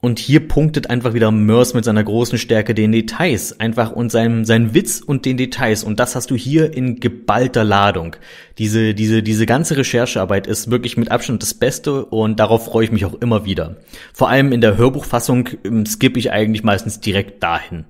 Und 0.00 0.20
hier 0.20 0.46
punktet 0.46 0.90
einfach 0.90 1.12
wieder 1.12 1.32
Mörs 1.32 1.74
mit 1.74 1.84
seiner 1.84 2.04
großen 2.04 2.38
Stärke 2.38 2.72
den 2.72 2.92
Details 2.92 3.58
einfach 3.58 3.90
und 3.90 4.12
seinem, 4.12 4.44
seinen 4.44 4.72
Witz 4.72 5.00
und 5.00 5.24
den 5.24 5.36
Details. 5.36 5.82
Und 5.82 5.98
das 5.98 6.14
hast 6.14 6.30
du 6.30 6.36
hier 6.36 6.72
in 6.72 7.00
geballter 7.00 7.64
Ladung. 7.64 8.14
Diese, 8.58 8.94
diese, 8.94 9.24
diese 9.24 9.44
ganze 9.44 9.76
Recherchearbeit 9.76 10.46
ist 10.46 10.70
wirklich 10.70 10.96
mit 10.96 11.10
Abstand 11.10 11.42
das 11.42 11.54
Beste 11.54 12.04
und 12.04 12.38
darauf 12.38 12.66
freue 12.66 12.84
ich 12.84 12.92
mich 12.92 13.06
auch 13.06 13.14
immer 13.14 13.44
wieder. 13.44 13.76
Vor 14.12 14.28
allem 14.28 14.52
in 14.52 14.60
der 14.60 14.76
Hörbuchfassung 14.76 15.48
ähm, 15.64 15.84
skippe 15.84 16.20
ich 16.20 16.30
eigentlich 16.30 16.62
meistens 16.62 17.00
direkt 17.00 17.42
dahin. 17.42 17.84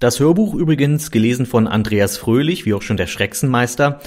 Das 0.00 0.18
Hörbuch 0.18 0.54
übrigens, 0.54 1.10
gelesen 1.10 1.44
von 1.44 1.66
Andreas 1.66 2.16
Fröhlich, 2.16 2.64
wie 2.64 2.72
auch 2.72 2.80
schon 2.80 2.96
der 2.96 3.06
Schrecksenmeister, 3.06 4.00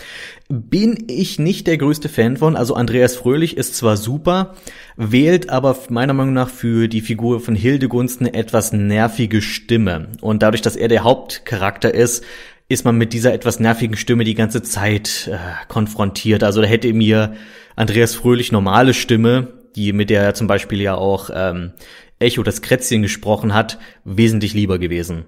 bin 0.50 1.04
ich 1.08 1.38
nicht 1.38 1.68
der 1.68 1.78
größte 1.78 2.10
Fan 2.10 2.38
von. 2.38 2.56
Also 2.56 2.74
Andreas 2.74 3.16
Fröhlich 3.16 3.58
ist 3.58 3.76
zwar 3.76 3.96
super, 3.96 4.56
wählt 4.98 5.52
aber 5.52 5.78
meiner 5.90 6.14
Meinung 6.14 6.34
nach 6.34 6.50
für 6.50 6.88
die 6.88 7.02
Figur 7.02 7.42
von 7.42 7.54
Hildegunst 7.54 8.22
eine 8.22 8.34
etwas 8.34 8.74
nervige 8.74 9.44
Stimme. 9.44 10.08
Und 10.20 10.42
dadurch, 10.42 10.64
dass 10.64 10.76
er 10.76 10.88
der 10.88 11.04
Hauptcharakter 11.04 11.94
ist, 11.94 12.26
ist 12.70 12.86
man 12.86 12.98
mit 12.98 13.14
dieser 13.14 13.32
etwas 13.32 13.60
nervigen 13.60 13.96
Stimme 13.96 14.24
die 14.24 14.34
ganze 14.34 14.64
Zeit 14.64 15.30
äh, 15.32 15.38
konfrontiert. 15.68 16.44
Also 16.44 16.62
da 16.62 16.68
hätte 16.68 16.92
mir 16.92 17.36
Andreas 17.76 18.16
Fröhlich 18.16 18.52
normale 18.52 18.96
Stimme, 18.96 19.50
die 19.76 19.94
mit 19.94 20.10
der 20.10 20.24
er 20.24 20.34
zum 20.34 20.48
Beispiel 20.48 20.82
ja 20.82 20.96
auch 20.96 21.30
ähm, 21.32 21.74
Echo 22.18 22.42
das 22.42 22.64
Krätzchen 22.64 23.04
gesprochen 23.04 23.54
hat, 23.54 23.78
wesentlich 24.06 24.56
lieber 24.56 24.80
gewesen. 24.80 25.26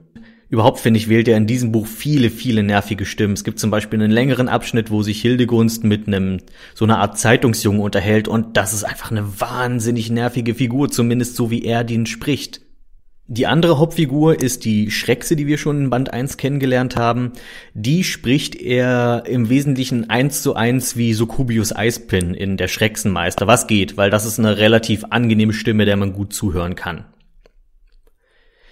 Überhaupt 0.50 0.80
finde 0.80 1.00
ich, 1.00 1.10
wählt 1.10 1.28
er 1.28 1.38
in 1.38 1.48
diesem 1.48 1.72
Buch 1.72 1.88
viele, 1.88 2.30
viele 2.30 2.62
nervige 2.62 3.06
Stimmen. 3.06 3.34
Es 3.34 3.44
gibt 3.44 3.60
zum 3.60 3.72
Beispiel 3.72 4.00
einen 4.00 4.12
längeren 4.12 4.48
Abschnitt, 4.48 4.92
wo 4.92 5.02
sich 5.02 5.22
Hildegunst 5.22 5.84
mit 5.84 6.08
einem, 6.08 6.40
so 6.76 6.86
einer 6.86 7.00
Art 7.00 7.18
Zeitungsjungen 7.18 7.82
unterhält 7.82 8.28
und 8.28 8.56
das 8.56 8.74
ist 8.74 8.84
einfach 8.84 9.12
eine 9.12 9.40
wahnsinnig 9.40 10.12
nervige 10.12 10.54
Figur, 10.54 10.92
zumindest 10.92 11.36
so 11.36 11.50
wie 11.50 11.64
er 11.66 11.84
den 11.84 12.06
spricht. 12.06 12.62
Die 13.28 13.48
andere 13.48 13.80
Hauptfigur 13.80 14.40
ist 14.40 14.66
die 14.66 14.92
Schreckse, 14.92 15.36
die 15.36 15.48
wir 15.48 15.58
schon 15.58 15.86
in 15.86 15.90
Band 15.90 16.14
1 16.14 16.38
kennengelernt 16.38 16.96
haben. 16.96 17.32
Die 17.74 18.04
spricht 18.04 18.54
er 18.54 19.24
im 19.26 19.50
Wesentlichen 19.50 20.12
eins 20.12 20.44
zu 20.44 20.54
eins 20.54 20.96
wie 20.96 21.12
Sokubius 21.14 21.76
Eispin 21.76 22.36
in 22.36 22.56
der 22.56 22.68
Schrecksenmeister, 22.68 23.48
was 23.48 23.66
geht, 23.66 23.98
weil 23.98 24.12
das 24.12 24.26
ist 24.26 24.38
eine 24.38 24.60
relativ 24.60 25.06
angenehme 25.10 25.54
Stimme, 25.54 25.86
der 25.86 25.98
man 25.98 26.14
gut 26.14 26.34
zuhören 26.34 26.76
kann. 26.76 27.06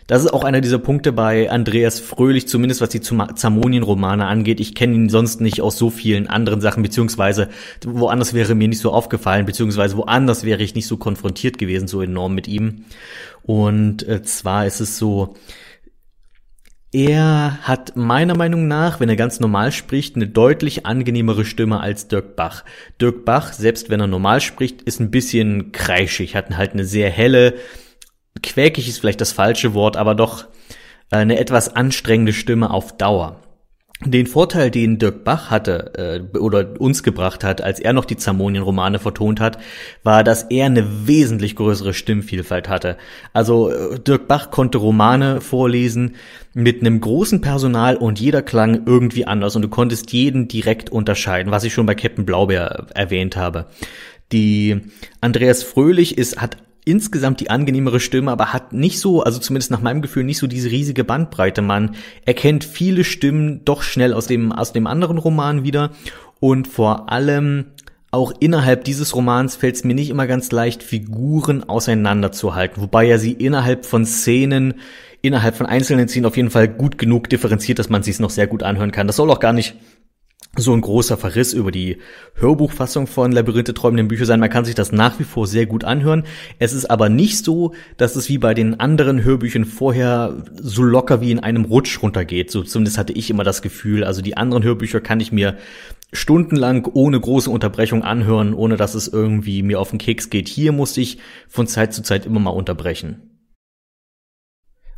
Das 0.08 0.24
ist 0.24 0.34
auch 0.34 0.44
einer 0.44 0.62
dieser 0.62 0.80
Punkte 0.80 1.12
bei 1.12 1.50
Andreas 1.50 2.00
Fröhlich, 2.00 2.48
zumindest 2.48 2.82
was 2.82 2.90
die 2.90 3.02
Zamonien-Romane 3.02 4.26
angeht. 4.26 4.60
Ich 4.60 4.76
kenne 4.76 4.96
ihn 4.96 5.10
sonst 5.10 5.42
nicht 5.42 5.62
aus 5.62 5.78
so 5.78 5.90
vielen 5.90 6.28
anderen 6.28 6.62
Sachen, 6.62 6.84
beziehungsweise 6.84 7.50
woanders 7.86 8.34
wäre 8.34 8.56
mir 8.56 8.68
nicht 8.68 8.80
so 8.80 8.92
aufgefallen, 8.92 9.46
beziehungsweise 9.46 9.98
woanders 9.98 10.44
wäre 10.44 10.64
ich 10.64 10.76
nicht 10.76 10.88
so 10.88 10.98
konfrontiert 10.98 11.58
gewesen, 11.58 11.88
so 11.88 12.02
enorm 12.02 12.36
mit 12.36 12.48
ihm. 12.48 12.86
Und 13.44 14.08
äh, 14.08 14.24
zwar 14.24 14.66
ist 14.66 14.80
es 14.80 14.98
so, 14.98 15.36
er 16.96 17.58
hat 17.64 17.96
meiner 17.96 18.38
Meinung 18.38 18.68
nach, 18.68 19.00
wenn 19.00 19.10
er 19.10 19.16
ganz 19.16 19.40
normal 19.40 19.72
spricht, 19.72 20.16
eine 20.16 20.28
deutlich 20.28 20.86
angenehmere 20.86 21.44
Stimme 21.44 21.80
als 21.80 22.08
Dirk 22.08 22.36
Bach. 22.36 22.64
Dirk 23.02 23.26
Bach, 23.26 23.52
selbst 23.52 23.90
wenn 23.90 24.00
er 24.00 24.06
normal 24.06 24.42
spricht, 24.42 24.84
ist 24.84 25.00
ein 25.00 25.10
bisschen 25.10 25.72
kreischig, 25.72 26.36
hat 26.36 26.56
halt 26.56 26.74
eine 26.74 26.86
sehr 26.86 27.10
helle, 27.10 27.56
quäkig 28.42 28.88
ist 28.88 29.00
vielleicht 29.00 29.22
das 29.22 29.32
falsche 29.32 29.74
Wort, 29.74 29.98
aber 29.98 30.16
doch 30.16 30.46
äh, 31.12 31.18
eine 31.18 31.38
etwas 31.40 31.76
anstrengende 31.76 32.34
Stimme 32.34 32.72
auf 32.72 32.98
Dauer. 32.98 33.40
Den 34.06 34.28
Vorteil, 34.28 34.70
den 34.70 34.98
Dirk 35.00 35.24
Bach 35.24 35.50
hatte 35.50 36.28
äh, 36.34 36.38
oder 36.38 36.80
uns 36.80 37.04
gebracht 37.04 37.44
hat, 37.44 37.62
als 37.62 37.80
er 37.80 37.94
noch 37.94 38.04
die 38.04 38.18
Zamonien-Romane 38.18 39.00
vertont 39.00 39.40
hat, 39.40 39.60
war, 40.04 40.26
dass 40.26 40.44
er 40.44 40.66
eine 40.66 41.08
wesentlich 41.08 41.56
größere 41.56 41.94
Stimmvielfalt 41.94 42.68
hatte. 42.68 42.98
Also 43.32 43.70
äh, 43.70 44.00
Dirk 44.00 44.28
Bach 44.28 44.52
konnte 44.52 44.80
Romane 44.80 45.40
vorlesen 45.40 46.16
mit 46.54 46.82
einem 46.82 47.00
großen 47.00 47.40
Personal 47.40 47.96
und 47.96 48.20
jeder 48.20 48.42
klang 48.42 48.86
irgendwie 48.86 49.26
anders 49.26 49.56
und 49.56 49.62
du 49.62 49.70
konntest 49.70 50.12
jeden 50.12 50.48
direkt 50.50 50.90
unterscheiden, 50.90 51.52
was 51.52 51.64
ich 51.64 51.74
schon 51.74 51.86
bei 51.86 51.96
Captain 51.96 52.26
Blaubeer 52.26 52.88
erwähnt 52.94 53.38
habe. 53.38 53.68
Die 54.34 54.82
Andreas 55.22 55.64
Fröhlich 55.64 56.18
ist, 56.18 56.42
hat 56.42 56.58
insgesamt 56.86 57.40
die 57.40 57.50
angenehmere 57.50 58.00
Stimme, 58.00 58.32
aber 58.32 58.54
hat 58.54 58.74
nicht 58.74 59.00
so, 59.00 59.24
also 59.24 59.40
zumindest 59.40 59.72
nach 59.72 59.82
meinem 59.82 60.02
Gefühl, 60.02 60.24
nicht 60.24 60.38
so 60.38 60.48
diese 60.48 60.72
riesige 60.72 61.04
Bandbreite. 61.04 61.62
Man 61.62 61.96
erkennt 62.26 62.64
viele 62.64 63.04
Stimmen 63.04 63.64
doch 63.66 63.82
schnell 63.82 64.14
aus 64.14 64.28
dem, 64.28 64.52
aus 64.52 64.74
dem 64.74 64.88
anderen 64.88 65.18
Roman 65.18 65.64
wieder 65.64 65.92
und 66.40 66.68
vor 66.68 67.12
allem 67.12 67.66
auch 68.12 68.32
innerhalb 68.40 68.84
dieses 68.84 69.16
Romans 69.16 69.56
fällt 69.56 69.76
es 69.76 69.84
mir 69.84 69.96
nicht 69.96 70.12
immer 70.12 70.28
ganz 70.28 70.52
leicht, 70.52 70.84
Figuren 70.84 71.68
auseinanderzuhalten, 71.68 72.84
wobei 72.84 73.08
er 73.08 73.18
sie 73.18 73.32
innerhalb 73.32 73.88
von 73.88 74.06
Szenen, 74.06 74.76
innerhalb 75.24 75.56
von 75.56 75.66
einzelnen 75.66 76.08
Szenen 76.08 76.28
auf 76.28 76.38
jeden 76.38 76.52
Fall 76.52 76.68
gut 76.68 77.00
genug 77.00 77.28
differenziert, 77.30 77.80
dass 77.80 77.90
man 77.90 78.04
sie 78.04 78.12
es 78.12 78.20
noch 78.20 78.30
sehr 78.30 78.46
gut 78.46 78.62
anhören 78.62 78.92
kann. 78.92 79.08
Das 79.08 79.16
soll 79.16 79.32
auch 79.32 79.40
gar 79.40 79.54
nicht 79.54 79.76
so 80.56 80.72
ein 80.74 80.82
großer 80.82 81.18
Verriss 81.18 81.54
über 81.54 81.72
die 81.72 81.98
Hörbuchfassung 82.36 83.08
von 83.08 83.32
Labyrinthe 83.32 83.74
träumenden 83.74 84.08
Bücher 84.08 84.26
sein. 84.26 84.40
Man 84.40 84.52
kann 84.52 84.66
sich 84.66 84.76
das 84.76 84.92
nach 84.92 85.20
wie 85.20 85.24
vor 85.24 85.48
sehr 85.48 85.66
gut 85.66 85.84
anhören. 85.84 86.26
Es 86.60 86.74
ist 86.74 86.86
aber 86.86 87.10
nicht 87.10 87.44
so, 87.44 87.74
dass 87.98 88.16
es 88.16 88.30
wie 88.30 88.38
bei 88.38 88.54
den 88.54 88.80
anderen 88.80 89.24
Hörbüchern 89.24 89.66
vorher 89.66 90.44
so 90.56 90.84
locker 90.84 91.22
wie 91.22 91.32
in 91.32 91.40
einem 91.40 91.66
Rutsch 91.66 92.04
runtergeht. 92.04 92.52
So 92.52 92.62
zumindest 92.62 93.00
hatte 93.00 93.14
ich 93.14 93.32
immer 93.32 93.44
das 93.44 93.64
Gefühl. 93.64 94.04
Also 94.04 94.22
die 94.22 94.38
anderen 94.38 94.62
Hörbücher 94.62 95.02
kann 95.02 95.20
ich 95.20 95.32
mir 95.32 95.58
stundenlang 96.12 96.86
ohne 96.94 97.20
große 97.20 97.50
Unterbrechung 97.50 98.04
anhören, 98.04 98.54
ohne 98.54 98.78
dass 98.78 98.94
es 98.94 99.08
irgendwie 99.08 99.64
mir 99.64 99.80
auf 99.80 99.90
den 99.90 99.98
Keks 99.98 100.30
geht. 100.30 100.48
Hier 100.48 100.72
musste 100.72 101.02
ich 101.02 101.18
von 101.48 101.66
Zeit 101.66 101.96
zu 101.96 102.04
Zeit 102.04 102.28
immer 102.28 102.40
mal 102.40 102.52
unterbrechen. 102.52 103.34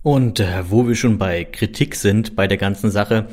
Und 0.06 0.40
äh, 0.40 0.70
wo 0.70 0.88
wir 0.88 0.94
schon 0.94 1.18
bei 1.18 1.46
Kritik 1.46 1.96
sind, 1.96 2.36
bei 2.36 2.46
der 2.46 2.58
ganzen 2.58 2.92
Sache, 2.92 3.26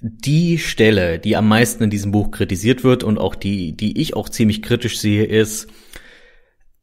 die 0.00 0.58
Stelle, 0.58 1.18
die 1.18 1.36
am 1.36 1.48
meisten 1.48 1.84
in 1.84 1.90
diesem 1.90 2.12
Buch 2.12 2.30
kritisiert 2.30 2.84
wird 2.84 3.02
und 3.02 3.18
auch 3.18 3.34
die, 3.34 3.76
die 3.76 4.00
ich 4.00 4.14
auch 4.14 4.28
ziemlich 4.28 4.62
kritisch 4.62 4.98
sehe, 4.98 5.24
ist, 5.24 5.68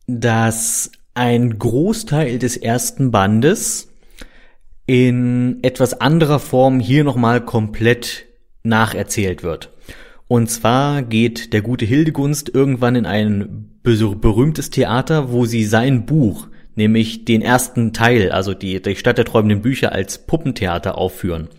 dass 0.07 0.91
ein 1.13 1.57
Großteil 1.57 2.39
des 2.39 2.57
ersten 2.57 3.11
Bandes 3.11 3.89
in 4.85 5.59
etwas 5.63 5.99
anderer 5.99 6.39
Form 6.39 6.79
hier 6.79 7.03
nochmal 7.03 7.43
komplett 7.43 8.25
nacherzählt 8.63 9.43
wird. 9.43 9.71
Und 10.27 10.49
zwar 10.49 11.01
geht 11.01 11.53
der 11.53 11.61
gute 11.61 11.85
Hildegunst 11.85 12.49
irgendwann 12.53 12.95
in 12.95 13.05
ein 13.05 13.69
berühmtes 13.83 14.71
Theater, 14.71 15.31
wo 15.31 15.45
sie 15.45 15.63
sein 15.63 16.05
Buch, 16.05 16.47
nämlich 16.75 17.25
den 17.25 17.41
ersten 17.41 17.93
Teil, 17.93 18.31
also 18.31 18.53
die, 18.53 18.81
die 18.81 18.95
Stadt 18.95 19.17
der 19.17 19.25
träumenden 19.25 19.61
Bücher 19.61 19.91
als 19.91 20.25
Puppentheater 20.25 20.97
aufführen 20.97 21.49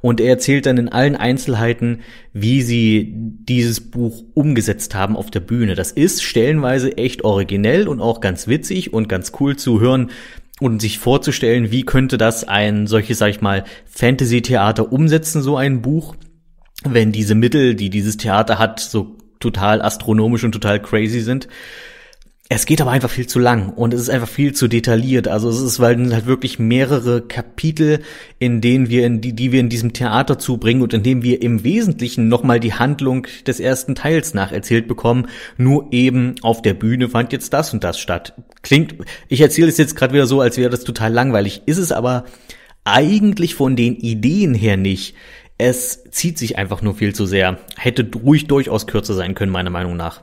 und 0.00 0.20
er 0.20 0.30
erzählt 0.30 0.66
dann 0.66 0.78
in 0.78 0.88
allen 0.88 1.16
Einzelheiten, 1.16 2.00
wie 2.32 2.62
sie 2.62 3.12
dieses 3.14 3.90
Buch 3.90 4.24
umgesetzt 4.34 4.94
haben 4.94 5.16
auf 5.16 5.30
der 5.30 5.40
Bühne. 5.40 5.74
Das 5.74 5.92
ist 5.92 6.22
stellenweise 6.22 6.96
echt 6.96 7.24
originell 7.24 7.88
und 7.88 8.00
auch 8.00 8.20
ganz 8.20 8.48
witzig 8.48 8.92
und 8.92 9.08
ganz 9.08 9.32
cool 9.40 9.56
zu 9.56 9.80
hören 9.80 10.10
und 10.60 10.80
sich 10.80 10.98
vorzustellen, 10.98 11.70
wie 11.70 11.82
könnte 11.82 12.18
das 12.18 12.44
ein 12.44 12.86
solches, 12.86 13.18
sag 13.18 13.30
ich 13.30 13.40
mal, 13.40 13.64
Fantasy-Theater 13.86 14.92
umsetzen, 14.92 15.42
so 15.42 15.56
ein 15.56 15.82
Buch, 15.82 16.14
wenn 16.84 17.12
diese 17.12 17.34
Mittel, 17.34 17.74
die 17.74 17.90
dieses 17.90 18.16
Theater 18.16 18.58
hat, 18.58 18.80
so 18.80 19.16
total 19.40 19.82
astronomisch 19.82 20.44
und 20.44 20.52
total 20.52 20.80
crazy 20.80 21.20
sind. 21.20 21.48
Es 22.54 22.66
geht 22.66 22.82
aber 22.82 22.90
einfach 22.90 23.08
viel 23.08 23.26
zu 23.26 23.38
lang 23.38 23.70
und 23.70 23.94
es 23.94 24.00
ist 24.02 24.10
einfach 24.10 24.28
viel 24.28 24.52
zu 24.52 24.68
detailliert. 24.68 25.26
Also 25.26 25.48
es 25.48 25.58
ist, 25.58 25.80
weil 25.80 26.12
halt 26.12 26.26
wirklich 26.26 26.58
mehrere 26.58 27.22
Kapitel, 27.22 28.00
in 28.38 28.60
denen 28.60 28.90
wir 28.90 29.06
in 29.06 29.22
die, 29.22 29.32
die 29.32 29.52
wir 29.52 29.60
in 29.60 29.70
diesem 29.70 29.94
Theater 29.94 30.38
zubringen 30.38 30.82
und 30.82 30.92
in 30.92 31.02
dem 31.02 31.22
wir 31.22 31.40
im 31.40 31.64
Wesentlichen 31.64 32.28
nochmal 32.28 32.60
die 32.60 32.74
Handlung 32.74 33.26
des 33.46 33.58
ersten 33.58 33.94
Teils 33.94 34.34
nacherzählt 34.34 34.86
bekommen. 34.86 35.28
Nur 35.56 35.94
eben 35.94 36.34
auf 36.42 36.60
der 36.60 36.74
Bühne 36.74 37.08
fand 37.08 37.32
jetzt 37.32 37.54
das 37.54 37.72
und 37.72 37.84
das 37.84 37.98
statt. 37.98 38.34
Klingt, 38.60 38.96
ich 39.28 39.40
erzähle 39.40 39.68
es 39.68 39.78
jetzt 39.78 39.96
gerade 39.96 40.12
wieder 40.12 40.26
so, 40.26 40.42
als 40.42 40.58
wäre 40.58 40.68
das 40.68 40.84
total 40.84 41.10
langweilig. 41.10 41.62
Ist 41.64 41.78
es 41.78 41.90
aber 41.90 42.26
eigentlich 42.84 43.54
von 43.54 43.76
den 43.76 43.96
Ideen 43.96 44.52
her 44.52 44.76
nicht. 44.76 45.14
Es 45.56 46.04
zieht 46.10 46.36
sich 46.36 46.58
einfach 46.58 46.82
nur 46.82 46.96
viel 46.96 47.14
zu 47.14 47.24
sehr. 47.24 47.60
Hätte 47.78 48.06
ruhig 48.22 48.46
durchaus 48.46 48.86
kürzer 48.86 49.14
sein 49.14 49.34
können, 49.34 49.52
meiner 49.52 49.70
Meinung 49.70 49.96
nach. 49.96 50.20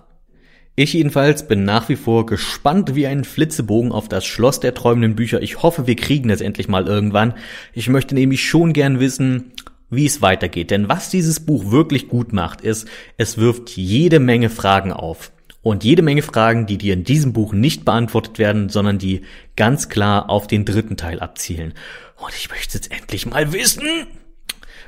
Ich 0.81 0.93
jedenfalls 0.93 1.45
bin 1.45 1.65
nach 1.65 1.89
wie 1.89 1.97
vor 1.97 2.25
gespannt 2.25 2.95
wie 2.95 3.05
ein 3.05 3.25
Flitzebogen 3.25 3.91
auf 3.91 4.07
das 4.07 4.25
Schloss 4.25 4.61
der 4.61 4.73
träumenden 4.73 5.13
Bücher. 5.13 5.41
Ich 5.41 5.61
hoffe, 5.61 5.87
wir 5.87 5.97
kriegen 5.97 6.29
es 6.29 6.39
endlich 6.39 6.69
mal 6.69 6.87
irgendwann. 6.87 7.33
Ich 7.73 7.89
möchte 7.89 8.15
nämlich 8.15 8.47
schon 8.47 8.71
gern 8.71 9.01
wissen, 9.01 9.51
wie 9.89 10.05
es 10.05 10.21
weitergeht. 10.21 10.71
Denn 10.71 10.87
was 10.87 11.09
dieses 11.09 11.41
Buch 11.41 11.69
wirklich 11.69 12.07
gut 12.07 12.31
macht, 12.31 12.61
ist, 12.61 12.87
es 13.17 13.37
wirft 13.37 13.71
jede 13.71 14.21
Menge 14.21 14.49
Fragen 14.49 14.93
auf. 14.93 15.33
Und 15.63 15.83
jede 15.83 16.01
Menge 16.01 16.21
Fragen, 16.21 16.65
die 16.65 16.77
dir 16.77 16.93
in 16.93 17.03
diesem 17.03 17.33
Buch 17.33 17.51
nicht 17.51 17.83
beantwortet 17.83 18.39
werden, 18.39 18.69
sondern 18.69 18.99
die 18.99 19.23
ganz 19.57 19.89
klar 19.89 20.29
auf 20.29 20.47
den 20.47 20.63
dritten 20.63 20.95
Teil 20.95 21.19
abzielen. 21.19 21.73
Und 22.15 22.33
ich 22.33 22.49
möchte 22.49 22.77
jetzt 22.77 22.89
endlich 22.89 23.25
mal 23.25 23.51
wissen. 23.51 24.07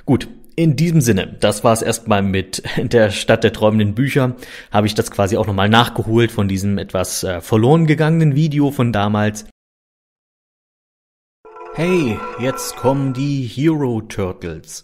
Gut, 0.05 0.29
in 0.55 0.75
diesem 0.75 1.01
Sinne, 1.01 1.35
das 1.39 1.63
war 1.63 1.73
es 1.73 1.81
erstmal 1.81 2.21
mit 2.21 2.63
der 2.77 3.11
Stadt 3.11 3.43
der 3.43 3.53
träumenden 3.53 3.95
Bücher. 3.95 4.35
Habe 4.71 4.87
ich 4.87 4.95
das 4.95 5.11
quasi 5.11 5.37
auch 5.37 5.47
nochmal 5.47 5.69
nachgeholt 5.69 6.31
von 6.31 6.47
diesem 6.47 6.77
etwas 6.77 7.23
äh, 7.23 7.41
verloren 7.41 7.87
gegangenen 7.87 8.35
Video 8.35 8.71
von 8.71 8.91
damals. 8.93 9.45
Hey, 11.73 12.19
jetzt 12.39 12.75
kommen 12.75 13.13
die 13.13 13.43
Hero 13.43 14.01
Turtles. 14.01 14.83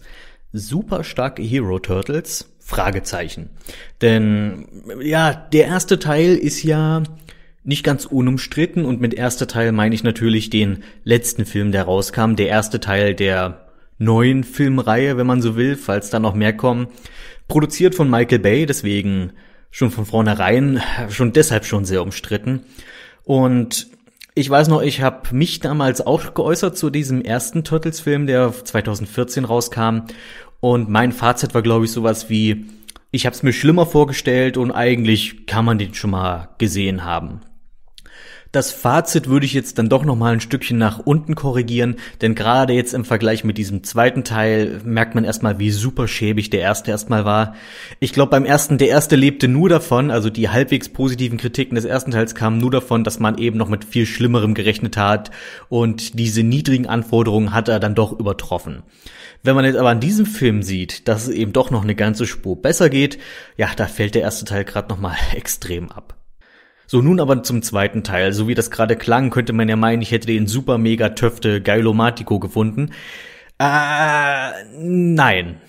Super 0.54 1.04
starke 1.04 1.42
Hero 1.44 1.80
Turtles? 1.80 2.54
Fragezeichen. 2.60 3.50
Denn, 4.02 4.68
ja, 5.02 5.34
der 5.34 5.68
erste 5.68 6.00
Teil 6.00 6.36
ist 6.36 6.64
ja 6.64 7.04
nicht 7.64 7.84
ganz 7.84 8.06
unumstritten 8.06 8.86
und 8.86 9.02
mit 9.02 9.14
erster 9.14 9.48
Teil 9.48 9.74
meine 9.74 9.94
ich 9.94 10.04
natürlich 10.04 10.50
den 10.50 10.84
letzten 11.04 11.46
Film, 11.46 11.74
der 11.74 11.84
rauskam. 11.84 12.36
Der 12.36 12.48
erste 12.48 12.80
Teil 12.80 13.14
der 13.14 13.67
neuen 13.98 14.44
Filmreihe, 14.44 15.18
wenn 15.18 15.28
man 15.28 15.42
so 15.42 15.56
will, 15.56 15.76
falls 15.76 16.10
da 16.10 16.20
noch 16.20 16.36
mehr 16.36 16.54
kommen. 16.56 16.88
Produziert 17.48 17.96
von 17.96 18.10
Michael 18.10 18.40
Bay, 18.40 18.66
deswegen 18.66 19.34
schon 19.72 19.92
von 19.92 20.06
vornherein, 20.06 20.82
schon 21.10 21.34
deshalb 21.34 21.66
schon 21.66 21.86
sehr 21.86 22.02
umstritten. 22.02 22.64
Und 23.24 23.88
ich 24.36 24.50
weiß 24.50 24.68
noch, 24.68 24.82
ich 24.82 25.02
habe 25.02 25.36
mich 25.36 25.60
damals 25.60 26.06
auch 26.06 26.34
geäußert 26.34 26.78
zu 26.78 26.90
diesem 26.90 27.22
ersten 27.22 27.64
Turtles-Film, 27.64 28.28
der 28.28 28.54
2014 28.54 29.46
rauskam. 29.46 30.02
Und 30.60 30.90
mein 30.90 31.12
Fazit 31.12 31.54
war, 31.54 31.62
glaube 31.62 31.86
ich, 31.86 31.92
sowas 31.92 32.30
wie, 32.30 32.68
ich 33.12 33.26
habe 33.26 33.36
es 33.36 33.44
mir 33.44 33.54
schlimmer 33.54 33.86
vorgestellt 33.86 34.58
und 34.58 34.72
eigentlich 34.72 35.48
kann 35.48 35.66
man 35.66 35.78
den 35.78 35.94
schon 35.94 36.12
mal 36.12 36.50
gesehen 36.58 37.04
haben. 37.04 37.42
Das 38.52 38.72
Fazit 38.72 39.28
würde 39.28 39.46
ich 39.46 39.54
jetzt 39.54 39.78
dann 39.78 39.90
doch 39.90 40.06
noch 40.06 40.16
mal 40.16 40.34
ein 40.34 40.40
Stückchen 40.40 40.78
nach 40.78 41.00
unten 41.00 41.36
korrigieren, 41.36 41.98
denn 42.22 42.34
gerade 42.34 42.74
jetzt 42.74 42.94
im 42.94 43.04
Vergleich 43.04 43.44
mit 43.44 43.58
diesem 43.58 43.84
zweiten 43.84 44.24
Teil 44.24 44.82
merkt 44.86 45.16
man 45.16 45.24
erstmal, 45.24 45.60
wie 45.60 45.72
super 45.72 46.08
schäbig 46.08 46.50
der 46.50 46.62
erste 46.62 46.92
erstmal 46.92 47.26
war. 47.26 47.56
Ich 48.00 48.14
glaube, 48.14 48.32
beim 48.32 48.46
ersten, 48.46 48.78
der 48.78 48.90
erste 48.90 49.16
lebte 49.16 49.48
nur 49.48 49.70
davon, 49.70 50.12
also 50.12 50.30
die 50.30 50.50
halbwegs 50.50 50.90
positiven 50.90 51.38
Kritiken 51.38 51.76
des 51.76 51.86
ersten 51.86 52.12
Teils 52.12 52.36
kamen 52.36 52.58
nur 52.58 52.72
davon, 52.72 53.04
dass 53.04 53.20
man 53.20 53.38
eben 53.38 53.58
noch 53.58 53.70
mit 53.70 53.84
viel 53.84 54.06
Schlimmerem 54.06 54.54
gerechnet 54.54 54.98
hat 54.98 55.32
und 55.70 56.18
diese 56.18 56.44
niedrigen 56.44 56.88
Anforderungen 56.88 57.54
hat 57.54 57.68
er 57.68 57.80
dann 57.80 57.96
doch 57.96 58.18
übertroffen. 58.18 58.84
Wenn 59.44 59.56
man 59.56 59.66
jetzt 59.66 59.78
aber 59.78 59.90
an 59.90 60.00
diesem 60.00 60.26
Film 60.26 60.64
sieht, 60.64 61.08
dass 61.08 61.24
es 61.24 61.30
eben 61.30 61.54
doch 61.54 61.70
noch 61.70 61.84
eine 61.84 61.96
ganze 61.96 62.26
Spur 62.26 62.62
besser 62.62 62.90
geht, 62.90 63.18
ja, 63.56 63.68
da 63.76 63.86
fällt 63.86 64.16
der 64.16 64.24
erste 64.24 64.46
Teil 64.46 64.64
gerade 64.64 64.90
noch 64.90 65.00
mal 65.00 65.16
extrem 65.36 65.92
ab. 65.92 66.17
So, 66.88 67.02
nun 67.02 67.20
aber 67.20 67.44
zum 67.44 67.62
zweiten 67.62 68.04
Teil. 68.04 68.34
So 68.34 68.48
wie 68.48 68.56
das 68.56 68.72
gerade 68.72 68.96
klang, 68.96 69.30
könnte 69.30 69.54
man 69.54 69.68
ja 69.68 69.76
meinen, 69.76 70.02
ich 70.02 70.12
hätte 70.12 70.28
den 70.28 70.48
super 70.48 70.78
mega 70.78 71.10
Töfte 71.10 71.62
Geilomatico 71.62 72.40
gefunden. 72.40 72.92
Äh, 73.60 74.52
nein. 74.80 75.62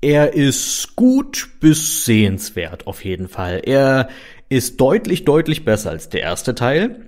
Er 0.00 0.34
ist 0.34 0.96
gut 0.96 1.48
bis 1.60 2.04
sehenswert, 2.04 2.86
auf 2.86 3.04
jeden 3.04 3.26
Fall. 3.28 3.62
Er 3.64 4.08
ist 4.48 4.80
deutlich, 4.80 5.24
deutlich 5.24 5.64
besser 5.64 5.90
als 5.90 6.08
der 6.10 6.20
erste 6.20 6.54
Teil. 6.54 7.06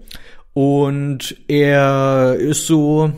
Und 0.54 1.36
er 1.46 2.36
ist 2.38 2.66
so, 2.66 3.12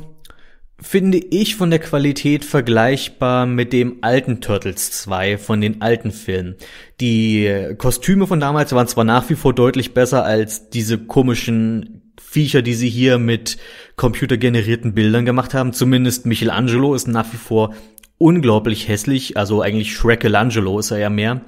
finde 0.80 1.18
ich 1.18 1.56
von 1.56 1.70
der 1.70 1.80
Qualität 1.80 2.44
vergleichbar 2.44 3.46
mit 3.46 3.72
dem 3.72 3.98
alten 4.02 4.40
Turtles 4.40 4.92
2 4.92 5.38
von 5.38 5.60
den 5.60 5.82
alten 5.82 6.12
Filmen. 6.12 6.56
Die 7.00 7.74
Kostüme 7.78 8.26
von 8.26 8.38
damals 8.40 8.72
waren 8.72 8.86
zwar 8.86 9.04
nach 9.04 9.28
wie 9.28 9.34
vor 9.34 9.54
deutlich 9.54 9.92
besser 9.92 10.24
als 10.24 10.70
diese 10.70 10.98
komischen 10.98 12.12
Viecher, 12.20 12.62
die 12.62 12.74
sie 12.74 12.88
hier 12.88 13.18
mit 13.18 13.58
computergenerierten 13.96 14.94
Bildern 14.94 15.24
gemacht 15.24 15.54
haben. 15.54 15.72
Zumindest 15.72 16.26
Michelangelo 16.26 16.94
ist 16.94 17.08
nach 17.08 17.32
wie 17.32 17.38
vor 17.38 17.74
unglaublich 18.18 18.88
hässlich, 18.88 19.36
also 19.36 19.62
eigentlich 19.62 19.94
Shrekelangelo 19.94 20.78
ist 20.78 20.90
er 20.90 20.98
ja 20.98 21.10
mehr. 21.10 21.42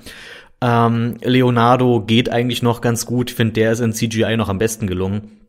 Ähm, 0.62 1.16
Leonardo 1.22 2.00
geht 2.04 2.28
eigentlich 2.30 2.62
noch 2.62 2.80
ganz 2.80 3.06
gut, 3.06 3.30
ich 3.30 3.36
finde 3.36 3.54
der 3.54 3.72
ist 3.72 3.80
in 3.80 3.92
CGI 3.92 4.36
noch 4.36 4.48
am 4.48 4.58
besten 4.58 4.86
gelungen. 4.86 5.40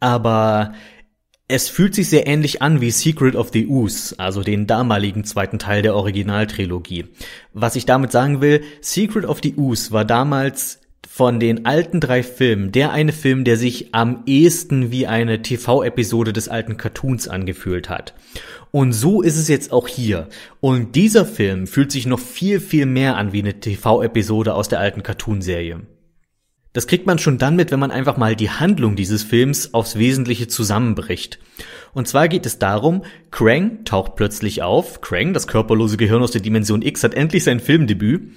Aber 0.00 0.74
es 1.48 1.68
fühlt 1.68 1.94
sich 1.94 2.08
sehr 2.08 2.26
ähnlich 2.26 2.60
an 2.60 2.80
wie 2.80 2.90
Secret 2.90 3.36
of 3.36 3.50
the 3.52 3.68
Ooze, 3.68 4.18
also 4.18 4.42
den 4.42 4.66
damaligen 4.66 5.22
zweiten 5.24 5.58
Teil 5.60 5.82
der 5.82 5.94
Originaltrilogie. 5.94 7.04
Was 7.52 7.76
ich 7.76 7.86
damit 7.86 8.10
sagen 8.10 8.40
will, 8.40 8.62
Secret 8.80 9.24
of 9.24 9.38
the 9.42 9.54
Ooze 9.56 9.92
war 9.92 10.04
damals 10.04 10.80
von 11.08 11.38
den 11.38 11.64
alten 11.64 12.00
drei 12.00 12.24
Filmen 12.24 12.72
der 12.72 12.90
eine 12.90 13.12
Film, 13.12 13.44
der 13.44 13.56
sich 13.56 13.94
am 13.94 14.24
ehesten 14.26 14.90
wie 14.90 15.06
eine 15.06 15.40
TV-Episode 15.40 16.32
des 16.32 16.48
alten 16.48 16.76
Cartoons 16.76 17.28
angefühlt 17.28 17.88
hat. 17.88 18.14
Und 18.72 18.92
so 18.92 19.22
ist 19.22 19.36
es 19.36 19.46
jetzt 19.46 19.72
auch 19.72 19.86
hier. 19.86 20.28
Und 20.60 20.96
dieser 20.96 21.24
Film 21.24 21.68
fühlt 21.68 21.92
sich 21.92 22.06
noch 22.06 22.18
viel, 22.18 22.58
viel 22.58 22.86
mehr 22.86 23.16
an 23.16 23.32
wie 23.32 23.40
eine 23.40 23.60
TV-Episode 23.60 24.52
aus 24.52 24.68
der 24.68 24.80
alten 24.80 25.04
Cartoonserie. 25.04 25.80
Das 26.76 26.86
kriegt 26.86 27.06
man 27.06 27.18
schon 27.18 27.38
dann 27.38 27.56
mit, 27.56 27.70
wenn 27.70 27.80
man 27.80 27.90
einfach 27.90 28.18
mal 28.18 28.36
die 28.36 28.50
Handlung 28.50 28.96
dieses 28.96 29.22
Films 29.22 29.72
aufs 29.72 29.96
Wesentliche 29.96 30.46
zusammenbricht. 30.46 31.38
Und 31.94 32.06
zwar 32.06 32.28
geht 32.28 32.44
es 32.44 32.58
darum, 32.58 33.02
Krang 33.30 33.86
taucht 33.86 34.14
plötzlich 34.14 34.62
auf. 34.62 35.00
Krang, 35.00 35.32
das 35.32 35.46
körperlose 35.46 35.96
Gehirn 35.96 36.22
aus 36.22 36.32
der 36.32 36.42
Dimension 36.42 36.82
X, 36.82 37.02
hat 37.02 37.14
endlich 37.14 37.44
sein 37.44 37.60
Filmdebüt 37.60 38.30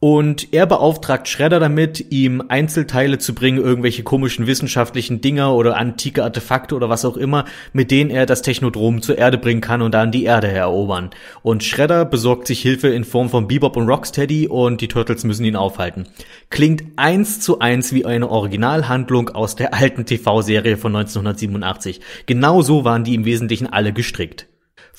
und 0.00 0.54
er 0.54 0.64
beauftragt 0.64 1.28
Shredder 1.28 1.60
damit, 1.60 2.06
ihm 2.10 2.42
Einzelteile 2.48 3.18
zu 3.18 3.34
bringen, 3.34 3.58
irgendwelche 3.58 4.02
komischen 4.02 4.46
wissenschaftlichen 4.46 5.20
Dinger 5.20 5.54
oder 5.54 5.76
antike 5.76 6.24
Artefakte 6.24 6.74
oder 6.74 6.88
was 6.88 7.04
auch 7.04 7.18
immer, 7.18 7.44
mit 7.74 7.90
denen 7.90 8.10
er 8.10 8.24
das 8.24 8.40
Technodrom 8.40 9.02
zur 9.02 9.18
Erde 9.18 9.36
bringen 9.36 9.60
kann 9.60 9.82
und 9.82 9.92
dann 9.92 10.10
die 10.10 10.24
Erde 10.24 10.48
erobern. 10.48 11.10
Und 11.42 11.64
Shredder 11.64 12.06
besorgt 12.06 12.46
sich 12.46 12.62
Hilfe 12.62 12.88
in 12.88 13.04
Form 13.04 13.28
von 13.28 13.46
Bebop 13.46 13.76
und 13.76 13.88
Rocksteady 13.88 14.48
und 14.48 14.80
die 14.80 14.88
Turtles 14.88 15.24
müssen 15.24 15.44
ihn 15.44 15.56
aufhalten. 15.56 16.06
Klingt 16.48 16.82
eins 16.96 17.40
zu 17.40 17.58
eins 17.58 17.92
wie 17.92 18.06
eine 18.06 18.30
Originalhandlung 18.30 19.28
aus 19.28 19.54
der 19.54 19.74
alten 19.74 20.06
TV-Serie 20.06 20.78
von 20.78 20.96
1987. 20.96 22.00
Genauso 22.24 22.84
waren 22.84 23.04
die 23.04 23.14
im 23.14 23.26
Wesentlichen 23.26 23.66
alle 23.66 23.92
gestrickt. 23.92 24.49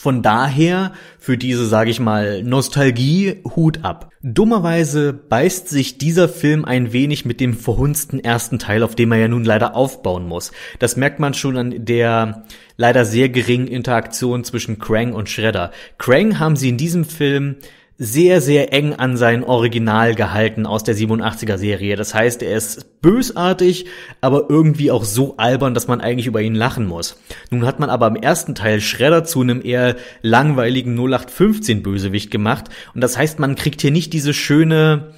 Von 0.01 0.23
daher 0.23 0.93
für 1.19 1.37
diese, 1.37 1.67
sage 1.67 1.91
ich 1.91 1.99
mal, 1.99 2.41
Nostalgie 2.41 3.43
Hut 3.55 3.83
ab. 3.83 4.09
Dummerweise 4.23 5.13
beißt 5.13 5.69
sich 5.69 5.99
dieser 5.99 6.27
Film 6.27 6.65
ein 6.65 6.91
wenig 6.91 7.23
mit 7.23 7.39
dem 7.39 7.53
verhunzten 7.53 8.19
ersten 8.19 8.57
Teil, 8.57 8.81
auf 8.81 8.95
dem 8.95 9.11
er 9.11 9.19
ja 9.19 9.27
nun 9.27 9.45
leider 9.45 9.75
aufbauen 9.75 10.27
muss. 10.27 10.53
Das 10.79 10.95
merkt 10.95 11.19
man 11.19 11.35
schon 11.35 11.55
an 11.55 11.85
der 11.85 12.45
leider 12.77 13.05
sehr 13.05 13.29
geringen 13.29 13.67
Interaktion 13.67 14.43
zwischen 14.43 14.79
Krang 14.79 15.13
und 15.13 15.29
Shredder. 15.29 15.69
Krang 15.99 16.39
haben 16.39 16.55
sie 16.55 16.69
in 16.69 16.77
diesem 16.77 17.05
Film 17.05 17.57
sehr, 18.03 18.41
sehr 18.41 18.73
eng 18.73 18.95
an 18.95 19.15
sein 19.15 19.43
Original 19.43 20.15
gehalten 20.15 20.65
aus 20.65 20.83
der 20.83 20.95
87er 20.95 21.59
Serie. 21.59 21.95
Das 21.95 22.15
heißt, 22.15 22.41
er 22.41 22.57
ist 22.57 22.99
bösartig, 23.03 23.85
aber 24.21 24.49
irgendwie 24.49 24.89
auch 24.89 25.03
so 25.03 25.37
albern, 25.37 25.75
dass 25.75 25.87
man 25.87 26.01
eigentlich 26.01 26.25
über 26.25 26.41
ihn 26.41 26.55
lachen 26.55 26.87
muss. 26.87 27.21
Nun 27.51 27.63
hat 27.63 27.79
man 27.79 27.91
aber 27.91 28.07
im 28.07 28.15
ersten 28.15 28.55
Teil 28.55 28.81
Shredder 28.81 29.23
zu 29.23 29.41
einem 29.41 29.63
eher 29.63 29.97
langweiligen 30.23 30.95
0815 30.95 31.83
Bösewicht 31.83 32.31
gemacht. 32.31 32.69
Und 32.95 33.01
das 33.01 33.19
heißt, 33.19 33.37
man 33.37 33.53
kriegt 33.53 33.81
hier 33.81 33.91
nicht 33.91 34.13
diese 34.13 34.33
schöne, 34.33 35.13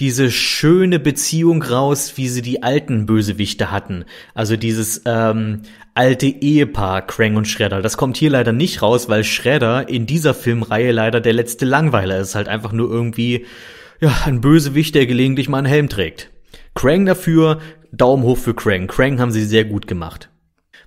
diese 0.00 0.30
schöne 0.30 0.98
Beziehung 0.98 1.62
raus, 1.62 2.14
wie 2.16 2.28
sie 2.28 2.42
die 2.42 2.62
alten 2.62 3.06
Bösewichte 3.06 3.70
hatten. 3.70 4.04
Also 4.34 4.56
dieses 4.56 5.02
ähm, 5.04 5.62
alte 5.94 6.26
Ehepaar 6.26 7.06
Krang 7.06 7.36
und 7.36 7.46
Shredder. 7.46 7.82
Das 7.82 7.96
kommt 7.96 8.16
hier 8.16 8.30
leider 8.30 8.52
nicht 8.52 8.82
raus, 8.82 9.08
weil 9.08 9.24
Shredder 9.24 9.88
in 9.88 10.06
dieser 10.06 10.34
Filmreihe 10.34 10.92
leider 10.92 11.20
der 11.20 11.34
letzte 11.34 11.66
Langweiler 11.66 12.18
ist. 12.18 12.34
Halt 12.34 12.48
einfach 12.48 12.72
nur 12.72 12.90
irgendwie, 12.90 13.46
ja, 14.00 14.12
ein 14.24 14.40
Bösewicht, 14.40 14.94
der 14.94 15.06
gelegentlich 15.06 15.48
mal 15.48 15.58
einen 15.58 15.66
Helm 15.66 15.88
trägt. 15.88 16.30
Krang 16.74 17.06
dafür, 17.06 17.60
Daumen 17.92 18.22
hoch 18.24 18.38
für 18.38 18.54
Krang. 18.54 18.86
Krang 18.86 19.20
haben 19.20 19.32
sie 19.32 19.44
sehr 19.44 19.64
gut 19.64 19.86
gemacht. 19.86 20.30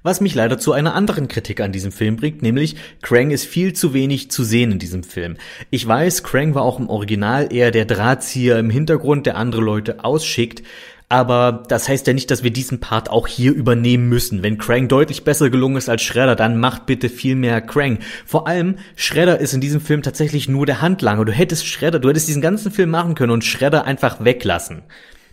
Was 0.05 0.21
mich 0.21 0.35
leider 0.35 0.59
zu 0.59 0.71
einer 0.71 0.93
anderen 0.93 1.27
Kritik 1.27 1.59
an 1.61 1.71
diesem 1.71 1.91
Film 1.91 2.17
bringt, 2.17 2.43
nämlich 2.43 2.75
Krang 3.01 3.31
ist 3.31 3.45
viel 3.45 3.73
zu 3.73 3.95
wenig 3.95 4.29
zu 4.29 4.43
sehen 4.43 4.73
in 4.73 4.77
diesem 4.77 5.01
Film. 5.01 5.35
Ich 5.71 5.87
weiß, 5.87 6.21
Krang 6.21 6.53
war 6.53 6.61
auch 6.61 6.79
im 6.79 6.89
Original 6.89 7.51
eher 7.51 7.71
der 7.71 7.85
Drahtzieher 7.85 8.59
im 8.59 8.69
Hintergrund, 8.69 9.25
der 9.25 9.35
andere 9.35 9.63
Leute 9.63 10.03
ausschickt, 10.05 10.61
aber 11.09 11.63
das 11.69 11.89
heißt 11.89 12.05
ja 12.05 12.13
nicht, 12.13 12.29
dass 12.29 12.43
wir 12.43 12.51
diesen 12.51 12.79
Part 12.79 13.09
auch 13.09 13.25
hier 13.25 13.51
übernehmen 13.51 14.07
müssen. 14.07 14.43
Wenn 14.43 14.59
Krang 14.59 14.89
deutlich 14.89 15.23
besser 15.23 15.49
gelungen 15.49 15.77
ist 15.77 15.89
als 15.89 16.03
Shredder, 16.03 16.35
dann 16.35 16.59
macht 16.59 16.85
bitte 16.85 17.09
viel 17.09 17.33
mehr 17.33 17.59
Krang. 17.59 17.97
Vor 18.27 18.47
allem, 18.47 18.75
Shredder 18.95 19.39
ist 19.39 19.55
in 19.55 19.61
diesem 19.61 19.81
Film 19.81 20.03
tatsächlich 20.03 20.47
nur 20.47 20.67
der 20.67 20.83
Handlanger. 20.83 21.25
Du 21.25 21.31
hättest 21.31 21.65
Shredder, 21.65 21.97
du 21.97 22.09
hättest 22.09 22.27
diesen 22.27 22.43
ganzen 22.43 22.71
Film 22.71 22.91
machen 22.91 23.15
können 23.15 23.31
und 23.31 23.43
Shredder 23.43 23.85
einfach 23.85 24.23
weglassen. 24.23 24.83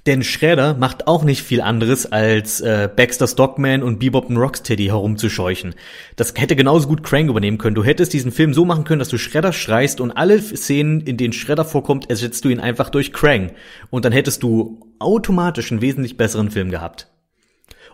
Denn 0.06 0.24
Shredder 0.24 0.74
macht 0.74 1.06
auch 1.06 1.22
nicht 1.22 1.42
viel 1.42 1.60
anderes, 1.60 2.10
als 2.10 2.60
äh, 2.60 2.88
Baxter 2.94 3.28
Stockman 3.28 3.84
und 3.84 4.00
Bebop 4.00 4.28
und 4.28 4.36
Rocksteady 4.36 4.86
herumzuscheuchen. 4.86 5.76
Das 6.16 6.34
hätte 6.36 6.56
genauso 6.56 6.88
gut 6.88 7.04
Krang 7.04 7.28
übernehmen 7.28 7.58
können. 7.58 7.76
Du 7.76 7.84
hättest 7.84 8.12
diesen 8.12 8.32
Film 8.32 8.52
so 8.52 8.64
machen 8.64 8.82
können, 8.82 8.98
dass 8.98 9.10
du 9.10 9.18
Shredder 9.18 9.52
schreist 9.52 10.00
und 10.00 10.10
alle 10.10 10.40
Szenen, 10.40 11.02
in 11.02 11.16
denen 11.18 11.32
Shredder 11.32 11.64
vorkommt, 11.64 12.10
ersetzt 12.10 12.44
du 12.44 12.48
ihn 12.48 12.58
einfach 12.58 12.90
durch 12.90 13.12
Krang. 13.12 13.52
Und 13.90 14.04
dann 14.04 14.12
hättest 14.12 14.42
du 14.42 14.80
automatisch 14.98 15.70
einen 15.70 15.82
wesentlich 15.82 16.16
besseren 16.16 16.50
Film 16.50 16.70
gehabt. 16.70 17.11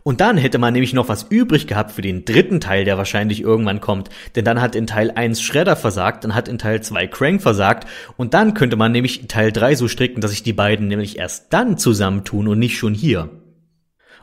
Und 0.08 0.22
dann 0.22 0.38
hätte 0.38 0.56
man 0.56 0.72
nämlich 0.72 0.94
noch 0.94 1.10
was 1.10 1.26
übrig 1.28 1.66
gehabt 1.66 1.92
für 1.92 2.00
den 2.00 2.24
dritten 2.24 2.62
Teil, 2.62 2.86
der 2.86 2.96
wahrscheinlich 2.96 3.42
irgendwann 3.42 3.82
kommt. 3.82 4.08
Denn 4.36 4.44
dann 4.46 4.58
hat 4.58 4.74
in 4.74 4.86
Teil 4.86 5.10
1 5.14 5.42
Shredder 5.42 5.76
versagt, 5.76 6.24
dann 6.24 6.34
hat 6.34 6.48
in 6.48 6.56
Teil 6.56 6.82
2 6.82 7.08
Krang 7.08 7.40
versagt. 7.40 7.86
Und 8.16 8.32
dann 8.32 8.54
könnte 8.54 8.76
man 8.76 8.90
nämlich 8.90 9.28
Teil 9.28 9.52
3 9.52 9.74
so 9.74 9.86
stricken, 9.86 10.22
dass 10.22 10.30
sich 10.30 10.42
die 10.42 10.54
beiden 10.54 10.88
nämlich 10.88 11.18
erst 11.18 11.52
dann 11.52 11.76
zusammentun 11.76 12.48
und 12.48 12.58
nicht 12.58 12.78
schon 12.78 12.94
hier. 12.94 13.28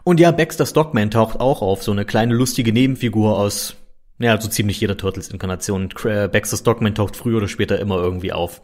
Und 0.03 0.19
ja, 0.19 0.31
Baxter 0.31 0.65
Stockman 0.65 1.11
taucht 1.11 1.39
auch 1.39 1.61
auf, 1.61 1.83
so 1.83 1.91
eine 1.91 2.03
kleine 2.03 2.33
lustige 2.33 2.73
Nebenfigur 2.73 3.37
aus 3.37 3.75
Ja, 4.17 4.39
so 4.39 4.47
ziemlich 4.47 4.79
jeder 4.79 4.95
Turtles-Inkarnation. 4.95 5.89
Baxter 6.31 6.55
Stockman 6.55 6.95
taucht 6.95 7.17
früher 7.17 7.37
oder 7.37 7.49
später 7.49 7.79
immer 7.79 7.97
irgendwie 7.97 8.31
auf. 8.31 8.61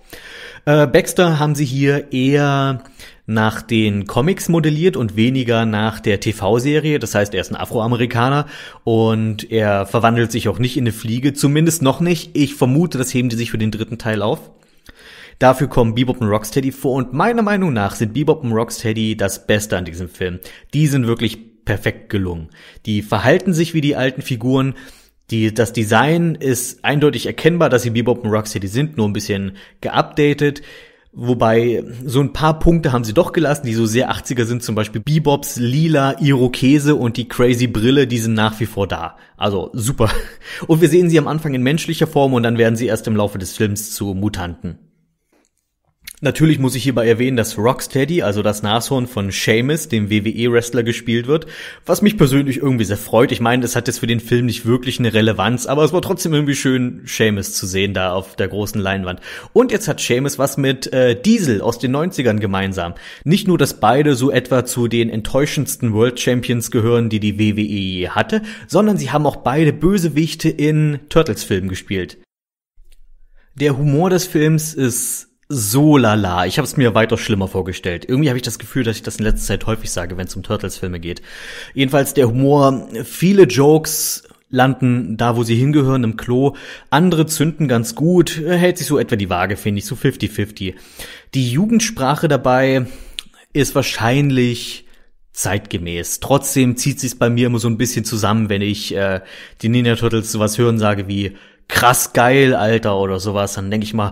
Äh, 0.64 0.88
Baxter 0.88 1.40
haben 1.40 1.56
sie 1.56 1.66
hier 1.66 2.14
eher 2.14 2.84
nach 3.26 3.62
den 3.62 4.08
Comics 4.08 4.48
modelliert 4.48 4.96
und 4.96 5.18
weniger 5.18 5.66
nach 5.66 6.00
der 6.00 6.22
TV-Serie. 6.22 7.00
Das 7.00 7.16
heißt, 7.16 7.34
er 7.34 7.42
ist 7.42 7.52
ein 7.52 7.58
Afroamerikaner 7.58 8.46
und 8.86 9.52
er 9.52 9.86
verwandelt 9.86 10.32
sich 10.32 10.48
auch 10.48 10.58
nicht 10.58 10.78
in 10.78 10.84
eine 10.84 10.94
Fliege, 10.94 11.34
zumindest 11.34 11.82
noch 11.82 12.00
nicht. 12.00 12.32
Ich 12.34 12.56
vermute, 12.56 12.98
das 12.98 13.14
heben 13.14 13.28
die 13.28 13.36
sich 13.36 13.52
für 13.52 13.58
den 13.58 13.72
dritten 13.72 13.98
Teil 13.98 14.22
auf. 14.22 14.52
Dafür 15.38 15.68
kommen 15.68 15.96
Bebop 15.96 16.22
und 16.22 16.28
Rocksteady 16.28 16.72
vor 16.72 16.94
und 16.94 17.14
meiner 17.14 17.42
Meinung 17.42 17.74
nach 17.74 17.96
sind 17.96 18.14
Bebop 18.14 18.44
und 18.44 18.54
Rocksteady 18.54 19.18
das 19.18 19.48
Beste 19.48 19.76
an 19.76 19.86
diesem 19.86 20.08
Film. 20.08 20.40
Die 20.74 20.88
sind 20.88 21.08
wirklich 21.08 21.66
perfekt 21.66 22.10
gelungen. 22.10 22.50
Die 22.86 23.02
verhalten 23.02 23.54
sich 23.54 23.74
wie 23.74 23.82
die 23.82 23.96
alten 23.96 24.22
Figuren. 24.22 24.76
Die, 25.32 25.54
das 25.54 25.74
Design 25.74 26.36
ist 26.36 26.84
eindeutig 26.84 27.26
erkennbar, 27.26 27.70
dass 27.70 27.84
sie 27.84 27.90
Bebop 27.90 28.24
und 28.24 28.30
Rocksteady 28.30 28.68
sind, 28.68 28.98
nur 28.98 29.08
ein 29.08 29.14
bisschen 29.14 29.54
geupdatet. 29.80 30.62
Wobei 31.14 31.84
so 32.06 32.22
ein 32.22 32.32
paar 32.32 32.60
Punkte 32.60 32.94
haben 32.94 33.04
sie 33.04 33.14
doch 33.14 33.34
gelassen, 33.34 33.66
die 33.66 33.74
so 33.74 33.86
sehr 33.86 34.12
80er 34.12 34.46
sind, 34.46 34.64
zum 34.64 34.76
Beispiel 34.76 35.02
Bebops 35.02 35.58
lila 35.58 36.22
Irokese 36.22 36.96
und 36.96 37.18
die 37.18 37.28
crazy 37.28 37.68
Brille, 37.68 38.08
die 38.08 38.18
sind 38.18 38.34
nach 38.34 38.60
wie 38.62 38.66
vor 38.66 38.88
da. 38.88 39.18
Also 39.36 39.72
super. 39.74 40.10
Und 40.68 40.82
wir 40.82 40.88
sehen 40.88 41.10
sie 41.10 41.20
am 41.20 41.28
Anfang 41.28 41.54
in 41.54 41.64
menschlicher 41.64 42.08
Form 42.08 42.34
und 42.34 42.44
dann 42.44 42.58
werden 42.58 42.76
sie 42.78 42.88
erst 42.88 43.08
im 43.08 43.16
Laufe 43.16 43.38
des 43.38 43.58
Films 43.58 43.92
zu 43.92 44.14
Mutanten. 44.14 44.80
Natürlich 46.24 46.60
muss 46.60 46.76
ich 46.76 46.84
hierbei 46.84 47.08
erwähnen, 47.08 47.36
dass 47.36 47.58
Rocksteady, 47.58 48.22
also 48.22 48.44
das 48.44 48.62
Nashorn 48.62 49.08
von 49.08 49.32
Seamus, 49.32 49.88
dem 49.88 50.12
WWE-Wrestler, 50.12 50.84
gespielt 50.84 51.26
wird, 51.26 51.48
was 51.84 52.04
mich 52.04 52.16
persönlich 52.16 52.58
irgendwie 52.58 52.84
sehr 52.84 52.98
freut. 52.98 53.32
Ich 53.32 53.40
meine, 53.40 53.64
das 53.64 53.76
hat 53.76 53.88
jetzt 53.88 54.02
für 54.02 54.08
den 54.08 54.20
Film 54.20 54.46
nicht 54.46 54.68
wirklich 54.68 55.00
eine 55.00 55.16
Relevanz, 55.16 55.66
aber 55.66 55.84
es 55.84 55.94
war 55.94 56.02
trotzdem 56.04 56.36
irgendwie 56.36 56.54
schön, 56.54 57.02
Seamus 57.06 57.56
zu 57.56 57.66
sehen 57.66 57.96
da 57.96 58.14
auf 58.14 58.36
der 58.36 58.50
großen 58.50 58.80
Leinwand. 58.80 59.20
Und 59.52 59.72
jetzt 59.72 59.88
hat 59.88 60.00
Seamus 60.00 60.38
was 60.38 60.58
mit 60.58 60.94
äh, 60.94 61.20
Diesel 61.20 61.60
aus 61.60 61.80
den 61.80 61.96
90ern 61.96 62.38
gemeinsam. 62.38 62.94
Nicht 63.24 63.48
nur, 63.48 63.58
dass 63.58 63.80
beide 63.80 64.14
so 64.14 64.30
etwa 64.30 64.64
zu 64.64 64.88
den 64.88 65.10
enttäuschendsten 65.10 65.92
World 65.92 66.20
Champions 66.20 66.70
gehören, 66.70 67.10
die 67.10 67.20
die 67.20 67.40
WWE 67.40 68.14
hatte, 68.14 68.44
sondern 68.68 68.98
sie 68.98 69.10
haben 69.10 69.26
auch 69.26 69.38
beide 69.38 69.74
Bösewichte 69.74 70.50
in 70.50 71.00
Turtles-Filmen 71.10 71.68
gespielt. 71.68 72.20
Der 73.56 73.76
Humor 73.76 74.12
des 74.12 74.28
Films 74.28 74.76
ist 74.76 75.31
so 75.52 75.98
lala. 75.98 76.46
Ich 76.46 76.58
habe 76.58 76.66
es 76.66 76.78
mir 76.78 76.96
weitaus 76.96 77.20
schlimmer 77.20 77.48
vorgestellt. 77.48 78.06
Irgendwie 78.08 78.30
habe 78.30 78.38
ich 78.38 78.44
das 78.44 78.60
Gefühl, 78.60 78.84
dass 78.84 78.96
ich 78.96 79.04
das 79.04 79.18
in 79.18 79.26
letzter 79.26 79.48
Zeit 79.48 79.66
häufig 79.66 79.92
sage, 79.92 80.18
wenn 80.18 80.28
es 80.28 80.36
um 80.36 80.44
Turtles-Filme 80.44 81.00
geht. 81.00 81.22
Jedenfalls 81.74 82.14
der 82.14 82.30
Humor, 82.30 82.88
viele 83.04 83.44
Jokes 83.44 84.24
landen 84.50 85.18
da, 85.18 85.36
wo 85.36 85.44
sie 85.44 85.56
hingehören, 85.56 86.04
im 86.04 86.18
Klo. 86.18 86.56
Andere 86.90 87.26
zünden 87.26 87.68
ganz 87.68 87.96
gut, 87.96 88.38
hält 88.38 88.78
sich 88.78 88.88
so 88.88 88.98
etwa 88.98 89.16
die 89.16 89.30
Waage, 89.30 89.58
finde 89.58 89.80
ich, 89.80 89.86
so 89.86 89.96
50-50. 89.96 90.76
Die 91.34 91.52
Jugendsprache 91.52 92.28
dabei 92.28 92.86
ist 93.54 93.76
wahrscheinlich 93.76 94.86
zeitgemäß. 95.34 96.20
Trotzdem 96.20 96.76
zieht 96.78 97.00
sich's 97.00 97.16
bei 97.16 97.30
mir 97.30 97.48
immer 97.48 97.60
so 97.60 97.70
ein 97.70 97.78
bisschen 97.78 98.06
zusammen, 98.06 98.50
wenn 98.50 98.62
ich 98.62 98.96
äh, 98.96 99.22
die 99.62 99.70
Ninja 99.70 99.96
Turtles 99.96 100.32
sowas 100.32 100.58
hören 100.58 100.78
sage 100.78 101.08
wie 101.08 101.38
krass 101.68 102.12
geil, 102.12 102.54
Alter, 102.54 103.00
oder 103.00 103.20
sowas. 103.20 103.54
Dann 103.54 103.72
denke 103.72 103.86
ich 103.86 103.94
mal, 103.94 104.12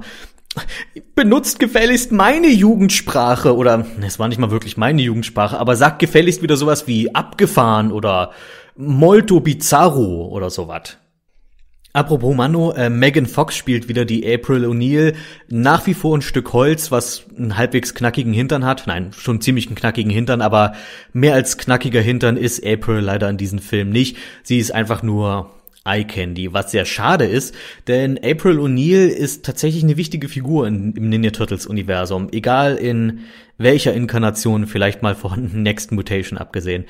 benutzt 1.15 1.59
gefälligst 1.59 2.11
meine 2.11 2.47
Jugendsprache 2.47 3.55
oder 3.55 3.85
es 4.01 4.19
war 4.19 4.27
nicht 4.27 4.39
mal 4.39 4.51
wirklich 4.51 4.77
meine 4.77 5.01
Jugendsprache, 5.01 5.57
aber 5.57 5.75
sagt 5.75 5.99
gefälligst 5.99 6.41
wieder 6.41 6.57
sowas 6.57 6.87
wie 6.87 7.13
abgefahren 7.13 7.91
oder 7.91 8.31
molto 8.75 9.39
bizarro 9.39 10.27
oder 10.27 10.49
sowas. 10.49 10.97
Apropos 11.91 12.35
Mano, 12.35 12.71
äh, 12.73 12.89
Megan 12.89 13.25
Fox 13.25 13.57
spielt 13.57 13.89
wieder 13.89 14.05
die 14.05 14.23
April 14.31 14.63
O'Neil. 14.65 15.15
Nach 15.49 15.87
wie 15.87 15.95
vor 15.95 16.15
ein 16.15 16.21
Stück 16.21 16.53
Holz, 16.53 16.91
was 16.91 17.23
einen 17.35 17.57
halbwegs 17.57 17.95
knackigen 17.95 18.31
Hintern 18.31 18.63
hat. 18.63 18.83
Nein, 18.85 19.11
schon 19.11 19.41
ziemlich 19.41 19.67
einen 19.67 19.75
knackigen 19.75 20.11
Hintern, 20.11 20.41
aber 20.41 20.73
mehr 21.13 21.33
als 21.33 21.57
knackiger 21.57 21.99
Hintern 21.99 22.37
ist 22.37 22.63
April 22.63 22.99
leider 22.99 23.27
in 23.27 23.37
diesem 23.37 23.57
Film 23.57 23.89
nicht. 23.89 24.17
Sie 24.43 24.59
ist 24.59 24.71
einfach 24.71 25.01
nur 25.01 25.49
Eye 25.85 26.03
Candy, 26.03 26.53
was 26.53 26.71
sehr 26.71 26.85
schade 26.85 27.25
ist, 27.25 27.55
denn 27.87 28.17
April 28.17 28.59
O'Neil 28.59 29.07
ist 29.07 29.45
tatsächlich 29.45 29.83
eine 29.83 29.97
wichtige 29.97 30.29
Figur 30.29 30.67
in, 30.67 30.93
im 30.93 31.09
Ninja 31.09 31.31
Turtles 31.31 31.65
Universum, 31.65 32.29
egal 32.31 32.75
in 32.75 33.21
welcher 33.57 33.93
Inkarnation, 33.93 34.67
vielleicht 34.67 35.01
mal 35.01 35.15
von 35.15 35.49
Next 35.63 35.91
Mutation 35.91 36.37
abgesehen 36.37 36.85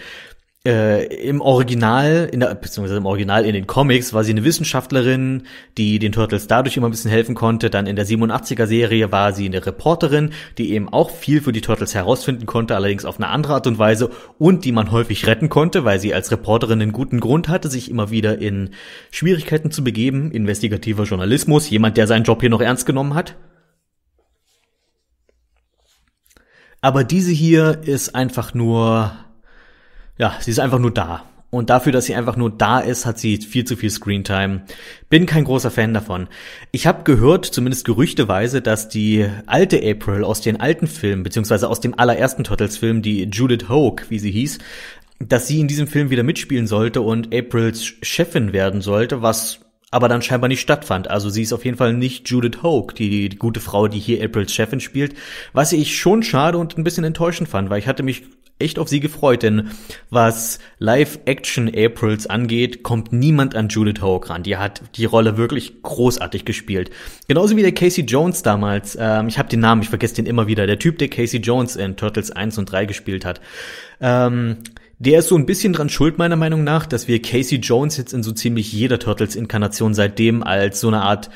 äh, 0.66 1.06
im 1.06 1.40
Original, 1.40 2.30
in 2.34 2.42
der, 2.42 2.54
beziehungsweise 2.54 2.98
im 2.98 3.06
Original 3.06 3.46
in 3.46 3.54
den 3.54 3.66
Comics 3.66 4.14
war 4.14 4.26
sie 4.26 4.32
eine 4.32 4.44
Wissenschaftlerin, 4.44 5.44
die 5.78 6.00
den 6.00 6.12
Turtles 6.12 6.48
dadurch 6.48 6.76
immer 6.76 6.90
ein 6.90 6.92
bisschen 6.92 7.12
helfen 7.12 7.34
konnte. 7.34 7.70
Dann 7.70 7.88
in 7.88 7.96
der 7.96 8.06
87er 8.06 8.66
Serie 8.66 9.10
war 9.12 9.32
sie 9.32 9.46
eine 9.46 9.66
Reporterin, 9.66 10.32
die 10.58 10.74
eben 10.74 10.90
auch 10.90 11.12
viel 11.12 11.42
für 11.42 11.54
die 11.54 11.62
Turtles 11.62 11.96
herausfinden 11.96 12.46
konnte, 12.46 12.76
allerdings 12.76 13.06
auf 13.06 13.18
eine 13.18 13.30
andere 13.30 13.54
Art 13.54 13.68
und 13.68 13.80
Weise 13.80 14.10
und 14.38 14.66
die 14.66 14.74
man 14.74 14.92
häufig 14.92 15.26
retten 15.28 15.48
konnte, 15.48 15.86
weil 15.86 16.02
sie 16.02 16.14
als 16.14 16.30
Reporterin 16.30 16.82
einen 16.82 16.92
guten 16.92 17.22
Grund 17.22 17.48
hatte, 17.48 17.70
sich 17.70 17.90
immer 17.90 18.12
wieder 18.12 18.40
in 18.40 18.72
Schwierigkeiten 19.12 19.72
zu 19.72 19.82
begeben. 19.82 20.30
Investigativer 20.32 21.04
Journalismus, 21.04 21.70
jemand, 21.70 21.96
der 21.96 22.08
seinen 22.08 22.26
Job 22.26 22.42
hier 22.42 22.50
noch 22.50 22.62
ernst 22.62 22.86
genommen 22.86 23.14
hat. 23.14 23.38
Aber 26.82 27.06
diese 27.06 27.32
hier 27.32 27.80
ist 27.84 28.14
einfach 28.16 28.54
nur 28.54 29.14
ja, 30.20 30.36
sie 30.40 30.52
ist 30.52 30.60
einfach 30.60 30.80
nur 30.80 30.92
da. 30.92 31.24
Und 31.52 31.72
dafür, 31.72 31.92
dass 31.92 32.06
sie 32.06 32.14
einfach 32.14 32.36
nur 32.36 32.52
da 32.52 32.80
ist, 32.80 33.08
hat 33.08 33.18
sie 33.18 33.38
viel 33.38 33.66
zu 33.66 33.76
viel 33.76 33.90
Screentime. 33.90 34.62
Bin 35.10 35.26
kein 35.26 35.46
großer 35.46 35.72
Fan 35.72 35.96
davon. 35.96 36.28
Ich 36.72 36.86
habe 36.86 37.04
gehört, 37.04 37.46
zumindest 37.46 37.86
gerüchteweise, 37.86 38.62
dass 38.62 38.88
die 38.88 39.28
alte 39.48 39.78
April 39.78 40.24
aus 40.24 40.42
den 40.42 40.62
alten 40.62 40.86
Filmen, 40.86 41.24
beziehungsweise 41.24 41.68
aus 41.68 41.80
dem 41.80 41.98
allerersten 41.98 42.44
Turtles-Film, 42.44 43.02
die 43.02 43.24
Judith 43.24 43.68
Hogue, 43.68 44.06
wie 44.10 44.20
sie 44.20 44.30
hieß, 44.30 44.60
dass 45.18 45.48
sie 45.48 45.60
in 45.60 45.68
diesem 45.68 45.88
Film 45.88 46.12
wieder 46.12 46.24
mitspielen 46.24 46.68
sollte 46.68 47.02
und 47.02 47.34
Aprils 47.34 47.94
Chefin 48.04 48.54
werden 48.54 48.82
sollte, 48.82 49.24
was 49.24 49.60
aber 49.92 50.08
dann 50.08 50.22
scheinbar 50.22 50.50
nicht 50.50 50.62
stattfand. 50.62 51.10
Also 51.10 51.30
sie 51.32 51.42
ist 51.42 51.52
auf 51.54 51.66
jeden 51.66 51.78
Fall 51.78 51.94
nicht 51.94 52.30
Judith 52.30 52.62
Hogue, 52.62 52.94
die, 52.94 53.30
die 53.30 53.38
gute 53.38 53.60
Frau, 53.60 53.88
die 53.88 54.00
hier 54.00 54.24
Aprils 54.24 54.54
Chefin 54.54 54.80
spielt, 54.80 55.16
was 55.52 55.74
ich 55.74 55.98
schon 55.98 56.22
schade 56.22 56.60
und 56.60 56.78
ein 56.78 56.84
bisschen 56.84 57.04
enttäuschend 57.04 57.50
fand, 57.50 57.72
weil 57.72 57.80
ich 57.80 57.88
hatte 57.88 58.04
mich 58.04 58.24
echt 58.60 58.78
auf 58.78 58.90
sie 58.90 59.00
gefreut, 59.00 59.44
denn 59.44 59.72
was 60.10 60.60
Live-Action-Aprils 60.80 62.28
angeht, 62.28 62.84
kommt 62.84 63.12
niemand 63.14 63.56
an 63.56 63.70
Judith 63.70 64.02
Hogue 64.02 64.30
ran. 64.30 64.44
Die 64.44 64.58
hat 64.58 64.82
die 64.96 65.06
Rolle 65.06 65.38
wirklich 65.38 65.82
großartig 65.82 66.46
gespielt. 66.46 66.92
Genauso 67.28 67.56
wie 67.56 67.62
der 67.62 67.74
Casey 67.74 68.04
Jones 68.04 68.44
damals. 68.44 68.98
Ähm, 69.00 69.28
ich 69.28 69.40
habe 69.40 69.50
den 69.50 69.62
Namen, 69.62 69.82
ich 69.82 69.90
vergesse 69.90 70.16
den 70.16 70.26
immer 70.26 70.48
wieder. 70.48 70.68
Der 70.68 70.80
Typ, 70.80 70.98
der 70.98 71.10
Casey 71.10 71.40
Jones 71.40 71.76
in 71.76 71.96
Turtles 71.96 72.32
1 72.32 72.58
und 72.58 72.72
3 72.72 72.86
gespielt 72.86 73.26
hat. 73.26 73.42
Ähm, 74.02 74.58
der 75.00 75.20
ist 75.20 75.30
so 75.30 75.38
ein 75.38 75.46
bisschen 75.46 75.72
dran 75.72 75.88
schuld, 75.88 76.18
meiner 76.18 76.36
Meinung 76.36 76.66
nach, 76.66 76.86
dass 76.86 77.08
wir 77.08 77.22
Casey 77.22 77.60
Jones 77.60 77.96
jetzt 77.96 78.14
in 78.14 78.22
so 78.22 78.34
ziemlich 78.34 78.74
jeder 78.74 79.00
Turtles-Inkarnation 79.00 79.94
seitdem 79.94 80.44
als 80.44 80.82
so 80.82 80.90
eine 80.90 81.02
Art 81.02 81.30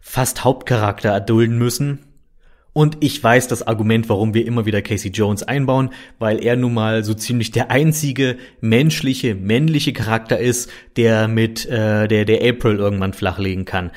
fast 0.00 0.44
Hauptcharakter 0.44 1.10
erdulden 1.10 1.58
müssen 1.58 2.09
und 2.72 2.98
ich 3.00 3.22
weiß 3.22 3.48
das 3.48 3.66
Argument, 3.66 4.08
warum 4.08 4.32
wir 4.32 4.46
immer 4.46 4.64
wieder 4.64 4.80
Casey 4.80 5.10
Jones 5.10 5.42
einbauen, 5.42 5.90
weil 6.18 6.42
er 6.44 6.56
nun 6.56 6.74
mal 6.74 7.04
so 7.04 7.14
ziemlich 7.14 7.50
der 7.50 7.70
einzige 7.70 8.36
menschliche, 8.60 9.34
männliche 9.34 9.92
Charakter 9.92 10.38
ist, 10.38 10.70
der 10.96 11.26
mit 11.26 11.66
äh, 11.66 12.06
der 12.06 12.24
der 12.24 12.48
April 12.48 12.76
irgendwann 12.76 13.12
flachlegen 13.12 13.64
kann. 13.64 13.90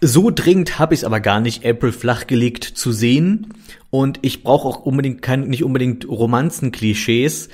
So 0.00 0.30
dringend 0.34 0.78
habe 0.78 0.94
ich 0.94 1.00
es 1.00 1.04
aber 1.04 1.20
gar 1.20 1.40
nicht, 1.40 1.64
April 1.64 1.92
flachgelegt 1.92 2.64
zu 2.64 2.92
sehen. 2.92 3.54
Und 3.90 4.18
ich 4.22 4.42
brauche 4.42 4.66
auch 4.68 4.80
unbedingt 4.84 5.22
kein, 5.22 5.42
nicht 5.42 5.62
unbedingt 5.62 6.08
Romanzen-Klischees. 6.08 7.48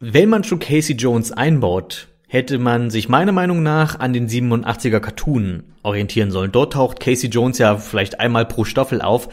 Wenn 0.00 0.28
man 0.28 0.42
schon 0.42 0.58
Casey 0.58 0.96
Jones 0.96 1.32
einbaut, 1.32 2.08
hätte 2.28 2.58
man 2.58 2.90
sich 2.90 3.08
meiner 3.08 3.32
Meinung 3.32 3.62
nach 3.62 4.00
an 4.00 4.12
den 4.12 4.28
87er 4.28 5.00
Cartoon 5.00 5.62
orientieren 5.82 6.30
sollen. 6.30 6.50
Dort 6.50 6.72
taucht 6.72 6.98
Casey 6.98 7.30
Jones 7.30 7.58
ja 7.58 7.76
vielleicht 7.76 8.18
einmal 8.18 8.46
pro 8.46 8.64
Staffel 8.64 9.00
auf. 9.00 9.28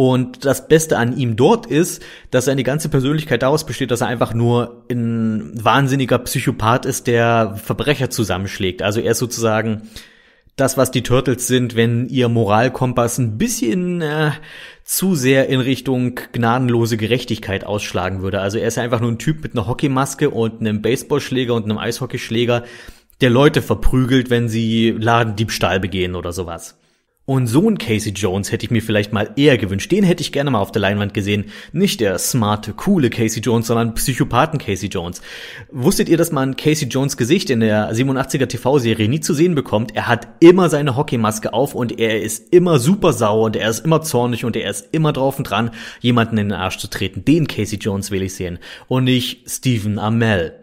Und 0.00 0.46
das 0.46 0.66
Beste 0.66 0.96
an 0.96 1.14
ihm 1.14 1.36
dort 1.36 1.66
ist, 1.66 2.02
dass 2.30 2.46
seine 2.46 2.64
ganze 2.64 2.88
Persönlichkeit 2.88 3.42
daraus 3.42 3.66
besteht, 3.66 3.90
dass 3.90 4.00
er 4.00 4.06
einfach 4.06 4.32
nur 4.32 4.86
ein 4.90 5.52
wahnsinniger 5.62 6.18
Psychopath 6.20 6.86
ist, 6.86 7.06
der 7.06 7.60
Verbrecher 7.62 8.08
zusammenschlägt. 8.08 8.80
Also 8.80 9.02
er 9.02 9.10
ist 9.10 9.18
sozusagen 9.18 9.82
das, 10.56 10.78
was 10.78 10.90
die 10.90 11.02
Turtles 11.02 11.46
sind, 11.48 11.76
wenn 11.76 12.08
ihr 12.08 12.30
Moralkompass 12.30 13.18
ein 13.18 13.36
bisschen 13.36 14.00
äh, 14.00 14.30
zu 14.84 15.14
sehr 15.14 15.50
in 15.50 15.60
Richtung 15.60 16.18
gnadenlose 16.32 16.96
Gerechtigkeit 16.96 17.64
ausschlagen 17.64 18.22
würde. 18.22 18.40
Also 18.40 18.56
er 18.56 18.68
ist 18.68 18.78
einfach 18.78 19.00
nur 19.00 19.10
ein 19.10 19.18
Typ 19.18 19.42
mit 19.42 19.52
einer 19.52 19.66
Hockeymaske 19.66 20.30
und 20.30 20.60
einem 20.60 20.80
Baseballschläger 20.80 21.52
und 21.52 21.64
einem 21.64 21.76
Eishockeyschläger, 21.76 22.64
der 23.20 23.28
Leute 23.28 23.60
verprügelt, 23.60 24.30
wenn 24.30 24.48
sie 24.48 24.96
Ladendiebstahl 24.98 25.78
begehen 25.78 26.14
oder 26.14 26.32
sowas. 26.32 26.79
Und 27.30 27.46
so 27.46 27.70
ein 27.70 27.78
Casey 27.78 28.10
Jones 28.10 28.50
hätte 28.50 28.66
ich 28.66 28.72
mir 28.72 28.82
vielleicht 28.82 29.12
mal 29.12 29.30
eher 29.36 29.56
gewünscht. 29.56 29.92
Den 29.92 30.02
hätte 30.02 30.20
ich 30.20 30.32
gerne 30.32 30.50
mal 30.50 30.58
auf 30.58 30.72
der 30.72 30.82
Leinwand 30.82 31.14
gesehen. 31.14 31.44
Nicht 31.70 32.00
der 32.00 32.18
smarte, 32.18 32.72
coole 32.72 33.08
Casey 33.08 33.40
Jones, 33.40 33.68
sondern 33.68 33.94
Psychopathen 33.94 34.58
Casey 34.58 34.88
Jones. 34.88 35.22
Wusstet 35.70 36.08
ihr, 36.08 36.16
dass 36.16 36.32
man 36.32 36.56
Casey 36.56 36.88
Jones 36.88 37.16
Gesicht 37.16 37.48
in 37.50 37.60
der 37.60 37.94
87er 37.94 38.48
TV-Serie 38.48 39.08
nie 39.08 39.20
zu 39.20 39.32
sehen 39.32 39.54
bekommt? 39.54 39.94
Er 39.94 40.08
hat 40.08 40.26
immer 40.40 40.68
seine 40.68 40.96
Hockeymaske 40.96 41.52
auf 41.52 41.76
und 41.76 42.00
er 42.00 42.20
ist 42.20 42.52
immer 42.52 42.80
super 42.80 43.12
sauer 43.12 43.44
und 43.44 43.54
er 43.54 43.70
ist 43.70 43.84
immer 43.84 44.02
zornig 44.02 44.44
und 44.44 44.56
er 44.56 44.68
ist 44.68 44.88
immer 44.90 45.12
drauf 45.12 45.38
und 45.38 45.44
dran, 45.44 45.70
jemanden 46.00 46.36
in 46.36 46.48
den 46.48 46.58
Arsch 46.58 46.78
zu 46.78 46.90
treten. 46.90 47.24
Den 47.24 47.46
Casey 47.46 47.78
Jones 47.78 48.10
will 48.10 48.24
ich 48.24 48.34
sehen. 48.34 48.58
Und 48.88 49.04
nicht 49.04 49.48
Stephen 49.48 50.00
Amell. 50.00 50.59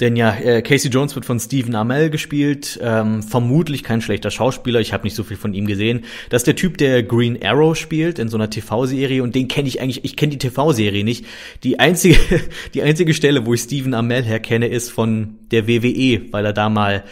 Denn 0.00 0.16
ja, 0.16 0.34
äh, 0.34 0.60
Casey 0.62 0.90
Jones 0.90 1.14
wird 1.14 1.24
von 1.24 1.38
Stephen 1.38 1.74
Amell 1.76 2.10
gespielt, 2.10 2.80
ähm, 2.82 3.22
vermutlich 3.22 3.84
kein 3.84 4.00
schlechter 4.00 4.30
Schauspieler, 4.30 4.80
ich 4.80 4.92
habe 4.92 5.04
nicht 5.04 5.14
so 5.14 5.22
viel 5.22 5.36
von 5.36 5.54
ihm 5.54 5.66
gesehen. 5.66 6.04
Das 6.30 6.40
ist 6.40 6.46
der 6.46 6.56
Typ, 6.56 6.78
der 6.78 7.04
Green 7.04 7.38
Arrow 7.42 7.76
spielt 7.76 8.18
in 8.18 8.28
so 8.28 8.36
einer 8.36 8.50
TV-Serie 8.50 9.22
und 9.22 9.34
den 9.34 9.46
kenne 9.46 9.68
ich 9.68 9.80
eigentlich, 9.80 10.04
ich 10.04 10.16
kenne 10.16 10.30
die 10.30 10.38
TV-Serie 10.38 11.04
nicht. 11.04 11.26
Die 11.62 11.78
einzige, 11.78 12.18
die 12.74 12.82
einzige 12.82 13.14
Stelle, 13.14 13.46
wo 13.46 13.54
ich 13.54 13.60
Stephen 13.60 13.94
Amell 13.94 14.24
herkenne, 14.24 14.66
ist 14.66 14.90
von 14.90 15.38
der 15.52 15.68
WWE, 15.68 16.32
weil 16.32 16.44
er 16.44 16.52
da 16.52 16.68
mal 16.68 17.04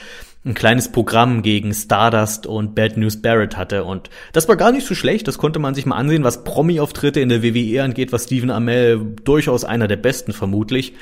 ein 0.45 0.55
kleines 0.55 0.91
Programm 0.91 1.43
gegen 1.43 1.73
Stardust 1.73 2.49
und 2.49 2.75
Bad 2.75 2.97
News 2.97 3.23
Barrett 3.23 3.57
hatte. 3.57 3.85
Und 3.85 4.11
das 4.33 4.49
war 4.49 4.57
gar 4.57 4.73
nicht 4.73 4.87
so 4.87 4.97
schlecht. 4.97 5.29
Das 5.29 5.39
konnte 5.39 5.61
man 5.61 5.77
sich 5.77 5.87
mal 5.87 5.97
ansehen, 5.97 6.25
was 6.25 6.43
Promi-Auftritte 6.43 7.21
in 7.21 7.29
der 7.29 7.45
WWE 7.45 7.85
angeht, 7.85 8.13
was 8.13 8.25
Stephen 8.25 8.51
Amell 8.51 8.99
durchaus 9.23 9.63
einer 9.63 9.87
der 9.87 9.99
besten 9.99 10.33
vermutlich. 10.33 10.95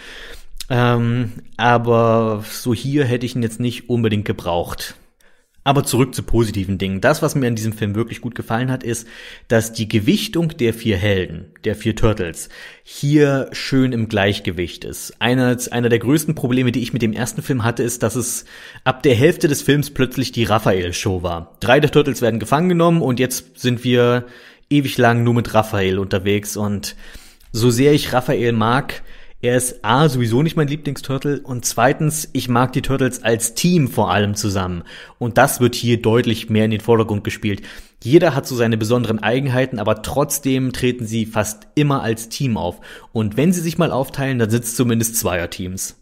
Ähm, 0.70 1.32
aber 1.56 2.44
so 2.48 2.72
hier 2.72 3.04
hätte 3.04 3.26
ich 3.26 3.34
ihn 3.34 3.42
jetzt 3.42 3.60
nicht 3.60 3.90
unbedingt 3.90 4.24
gebraucht. 4.24 4.94
Aber 5.62 5.84
zurück 5.84 6.14
zu 6.14 6.22
positiven 6.22 6.78
Dingen. 6.78 7.02
Das, 7.02 7.20
was 7.20 7.34
mir 7.34 7.46
an 7.46 7.54
diesem 7.54 7.74
Film 7.74 7.94
wirklich 7.94 8.22
gut 8.22 8.34
gefallen 8.34 8.70
hat, 8.70 8.82
ist, 8.82 9.06
dass 9.48 9.74
die 9.74 9.88
Gewichtung 9.88 10.56
der 10.56 10.72
vier 10.72 10.96
Helden, 10.96 11.52
der 11.64 11.74
vier 11.74 11.94
Turtles, 11.94 12.48
hier 12.82 13.50
schön 13.52 13.92
im 13.92 14.08
Gleichgewicht 14.08 14.84
ist. 14.84 15.20
Einer, 15.20 15.58
einer 15.70 15.90
der 15.90 15.98
größten 15.98 16.34
Probleme, 16.34 16.72
die 16.72 16.80
ich 16.80 16.94
mit 16.94 17.02
dem 17.02 17.12
ersten 17.12 17.42
Film 17.42 17.62
hatte, 17.62 17.82
ist, 17.82 18.02
dass 18.02 18.16
es 18.16 18.46
ab 18.84 19.02
der 19.02 19.14
Hälfte 19.14 19.48
des 19.48 19.60
Films 19.60 19.90
plötzlich 19.90 20.32
die 20.32 20.44
Raphael-Show 20.44 21.22
war. 21.22 21.56
Drei 21.60 21.78
der 21.78 21.90
Turtles 21.90 22.22
werden 22.22 22.40
gefangen 22.40 22.70
genommen 22.70 23.02
und 23.02 23.20
jetzt 23.20 23.60
sind 23.60 23.84
wir 23.84 24.24
ewig 24.70 24.96
lang 24.96 25.24
nur 25.24 25.34
mit 25.34 25.52
Raphael 25.52 25.98
unterwegs 25.98 26.56
und 26.56 26.96
so 27.52 27.70
sehr 27.70 27.92
ich 27.92 28.14
Raphael 28.14 28.52
mag, 28.52 29.02
er 29.42 29.56
ist 29.56 29.82
A, 29.82 30.08
sowieso 30.08 30.42
nicht 30.42 30.56
mein 30.56 30.68
Lieblingsturtle 30.68 31.40
und 31.40 31.64
zweitens, 31.64 32.28
ich 32.34 32.48
mag 32.48 32.74
die 32.74 32.82
Turtles 32.82 33.22
als 33.22 33.54
Team 33.54 33.88
vor 33.88 34.10
allem 34.10 34.34
zusammen. 34.34 34.84
Und 35.18 35.38
das 35.38 35.60
wird 35.60 35.74
hier 35.74 36.02
deutlich 36.02 36.50
mehr 36.50 36.66
in 36.66 36.70
den 36.70 36.80
Vordergrund 36.80 37.24
gespielt. 37.24 37.62
Jeder 38.02 38.34
hat 38.34 38.46
so 38.46 38.54
seine 38.54 38.76
besonderen 38.76 39.18
Eigenheiten, 39.18 39.78
aber 39.78 40.02
trotzdem 40.02 40.74
treten 40.74 41.06
sie 41.06 41.24
fast 41.24 41.68
immer 41.74 42.02
als 42.02 42.28
Team 42.28 42.58
auf. 42.58 42.80
Und 43.12 43.38
wenn 43.38 43.52
sie 43.52 43.62
sich 43.62 43.78
mal 43.78 43.92
aufteilen, 43.92 44.38
dann 44.38 44.50
es 44.50 44.76
zumindest 44.76 45.16
Zweierteams. 45.16 45.99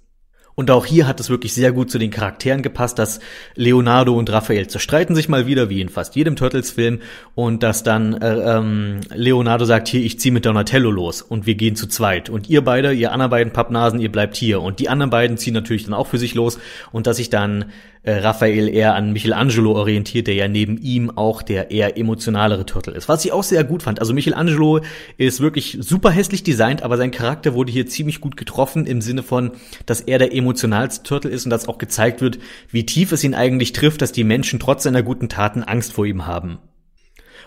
Und 0.58 0.72
auch 0.72 0.86
hier 0.86 1.06
hat 1.06 1.20
es 1.20 1.30
wirklich 1.30 1.54
sehr 1.54 1.70
gut 1.70 1.88
zu 1.88 2.00
den 2.00 2.10
Charakteren 2.10 2.62
gepasst, 2.62 2.98
dass 2.98 3.20
Leonardo 3.54 4.18
und 4.18 4.28
Raphael 4.28 4.66
zerstreiten 4.66 5.14
sich 5.14 5.28
mal 5.28 5.46
wieder, 5.46 5.70
wie 5.70 5.80
in 5.80 5.88
fast 5.88 6.16
jedem 6.16 6.34
Turtles-Film, 6.34 6.98
und 7.36 7.62
dass 7.62 7.84
dann 7.84 8.14
äh, 8.14 8.56
ähm, 8.56 8.98
Leonardo 9.14 9.66
sagt, 9.66 9.86
hier, 9.86 10.00
ich 10.00 10.18
zieh 10.18 10.32
mit 10.32 10.44
Donatello 10.44 10.90
los 10.90 11.22
und 11.22 11.46
wir 11.46 11.54
gehen 11.54 11.76
zu 11.76 11.86
zweit. 11.86 12.28
Und 12.28 12.48
ihr 12.48 12.64
beide, 12.64 12.92
ihr 12.92 13.12
anderen 13.12 13.30
beiden 13.30 13.52
Pappnasen, 13.52 14.00
ihr 14.00 14.10
bleibt 14.10 14.34
hier. 14.34 14.60
Und 14.60 14.80
die 14.80 14.88
anderen 14.88 15.10
beiden 15.10 15.36
ziehen 15.36 15.54
natürlich 15.54 15.84
dann 15.84 15.94
auch 15.94 16.08
für 16.08 16.18
sich 16.18 16.34
los 16.34 16.58
und 16.90 17.06
dass 17.06 17.18
sich 17.18 17.30
dann 17.30 17.66
Raphael 18.04 18.68
eher 18.68 18.94
an 18.94 19.12
Michelangelo 19.12 19.72
orientiert, 19.72 20.26
der 20.26 20.34
ja 20.34 20.48
neben 20.48 20.78
ihm 20.78 21.10
auch 21.10 21.42
der 21.42 21.70
eher 21.70 21.98
emotionalere 21.98 22.64
Turtle 22.64 22.94
ist. 22.94 23.08
Was 23.08 23.24
ich 23.24 23.32
auch 23.32 23.42
sehr 23.42 23.64
gut 23.64 23.82
fand. 23.82 24.00
Also 24.00 24.14
Michelangelo 24.14 24.80
ist 25.16 25.40
wirklich 25.40 25.78
super 25.80 26.10
hässlich 26.10 26.42
designt, 26.42 26.82
aber 26.82 26.96
sein 26.96 27.10
Charakter 27.10 27.54
wurde 27.54 27.72
hier 27.72 27.86
ziemlich 27.86 28.20
gut 28.20 28.36
getroffen 28.36 28.86
im 28.86 29.00
Sinne 29.00 29.22
von, 29.22 29.52
dass 29.86 30.00
er 30.00 30.18
der 30.18 30.34
emotionalste 30.34 31.02
Turtle 31.02 31.30
ist 31.30 31.44
und 31.44 31.50
dass 31.50 31.68
auch 31.68 31.78
gezeigt 31.78 32.20
wird, 32.20 32.38
wie 32.70 32.86
tief 32.86 33.12
es 33.12 33.24
ihn 33.24 33.34
eigentlich 33.34 33.72
trifft, 33.72 34.00
dass 34.00 34.12
die 34.12 34.24
Menschen 34.24 34.60
trotz 34.60 34.84
seiner 34.84 35.02
guten 35.02 35.28
Taten 35.28 35.62
Angst 35.62 35.92
vor 35.92 36.06
ihm 36.06 36.26
haben. 36.26 36.58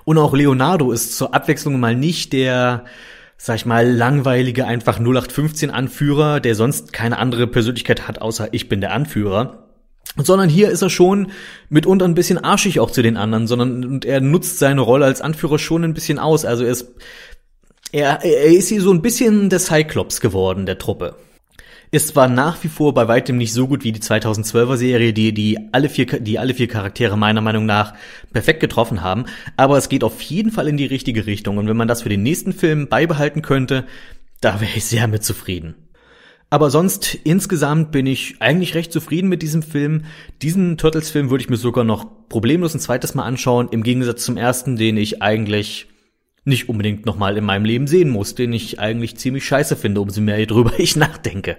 Und 0.04 0.18
auch 0.18 0.34
Leonardo 0.34 0.92
ist 0.92 1.16
zur 1.16 1.34
Abwechslung 1.34 1.80
mal 1.80 1.96
nicht 1.96 2.34
der 2.34 2.86
sag 3.44 3.56
ich 3.56 3.66
mal, 3.66 3.90
langweilige, 3.90 4.68
einfach 4.68 5.00
0815 5.00 5.72
Anführer, 5.72 6.40
der 6.40 6.54
sonst 6.54 6.94
keine 6.94 7.18
andere 7.18 7.48
Persönlichkeit 7.48 8.08
hat, 8.08 8.22
außer 8.22 8.50
ich 8.52 8.70
bin 8.70 8.82
der 8.82 8.94
Anführer, 8.94 9.71
sondern 10.18 10.50
hier 10.50 10.70
ist 10.70 10.82
er 10.82 10.90
schon 10.90 11.32
mitunter 11.70 12.06
ein 12.06 12.16
bisschen 12.16 12.38
arschig 12.38 12.80
auch 12.80 12.92
zu 12.92 13.02
den 13.02 13.18
anderen, 13.18 13.48
sondern 13.48 13.86
und 13.86 14.06
er 14.06 14.22
nutzt 14.22 14.60
seine 14.60 14.82
Rolle 14.82 15.06
als 15.06 15.22
Anführer 15.22 15.60
schon 15.60 15.84
ein 15.84 15.94
bisschen 15.94 16.20
aus. 16.20 16.46
Also 16.46 16.64
er 16.64 16.72
ist, 16.72 16.88
er, 17.92 18.24
er 18.24 18.46
ist 18.46 18.70
hier 18.70 18.82
so 18.82 18.92
ein 18.92 19.02
bisschen 19.02 19.50
der 19.50 19.60
Cyclops 19.60 20.22
geworden, 20.22 20.66
der 20.66 20.78
Truppe. 20.78 21.16
Ist 21.94 22.10
zwar 22.10 22.30
nach 22.30 22.64
wie 22.64 22.70
vor 22.70 22.94
bei 22.94 23.10
weitem 23.10 23.38
nicht 23.38 23.52
so 23.52 23.68
gut 23.68 23.84
wie 23.84 23.92
die 23.92 24.00
2012er 24.00 24.78
Serie, 24.78 25.12
die, 25.12 25.34
die 25.34 25.60
alle 25.74 25.90
vier, 25.90 26.06
die 26.06 26.40
alle 26.40 26.54
vier 26.54 26.70
Charaktere 26.70 27.18
meiner 27.18 27.42
Meinung 27.42 27.66
nach 27.66 27.94
perfekt 28.32 28.62
getroffen 28.62 29.02
haben, 29.02 29.26
aber 29.58 29.78
es 29.78 29.90
geht 29.90 30.06
auf 30.06 30.22
jeden 30.22 30.52
Fall 30.52 30.70
in 30.70 30.78
die 30.78 30.86
richtige 30.86 31.26
Richtung. 31.26 31.58
Und 31.58 31.68
wenn 31.68 31.76
man 31.76 31.90
das 31.90 32.04
für 32.04 32.10
den 32.10 32.24
nächsten 32.24 32.54
Film 32.54 32.88
beibehalten 32.88 33.42
könnte, 33.42 33.86
da 34.40 34.62
wäre 34.62 34.72
ich 34.74 34.86
sehr 34.86 35.08
mit 35.10 35.26
zufrieden. 35.26 35.76
Aber 36.52 36.70
sonst 36.70 37.16
insgesamt 37.16 37.92
bin 37.92 38.06
ich 38.06 38.36
eigentlich 38.42 38.76
recht 38.76 38.92
zufrieden 38.92 39.30
mit 39.30 39.42
diesem 39.42 39.64
Film. 39.64 40.04
Diesen 40.42 40.78
Turtles-Film 40.78 41.30
würde 41.30 41.42
ich 41.42 41.50
mir 41.50 41.56
sogar 41.56 41.86
noch 41.86 42.06
problemlos 42.28 42.74
ein 42.76 42.82
zweites 42.82 43.16
Mal 43.16 43.24
anschauen, 43.24 43.70
im 43.72 43.84
Gegensatz 43.84 44.26
zum 44.26 44.36
ersten, 44.36 44.76
den 44.76 44.98
ich 44.98 45.22
eigentlich 45.22 45.88
nicht 46.44 46.68
unbedingt 46.68 47.06
nochmal 47.06 47.38
in 47.38 47.46
meinem 47.46 47.64
Leben 47.64 47.88
sehen 47.88 48.10
muss, 48.10 48.36
den 48.36 48.52
ich 48.52 48.82
eigentlich 48.82 49.16
ziemlich 49.16 49.46
scheiße 49.46 49.78
finde, 49.78 50.02
umso 50.02 50.20
mehr 50.20 50.46
drüber 50.46 50.74
ich 50.78 50.98
nachdenke. 50.98 51.56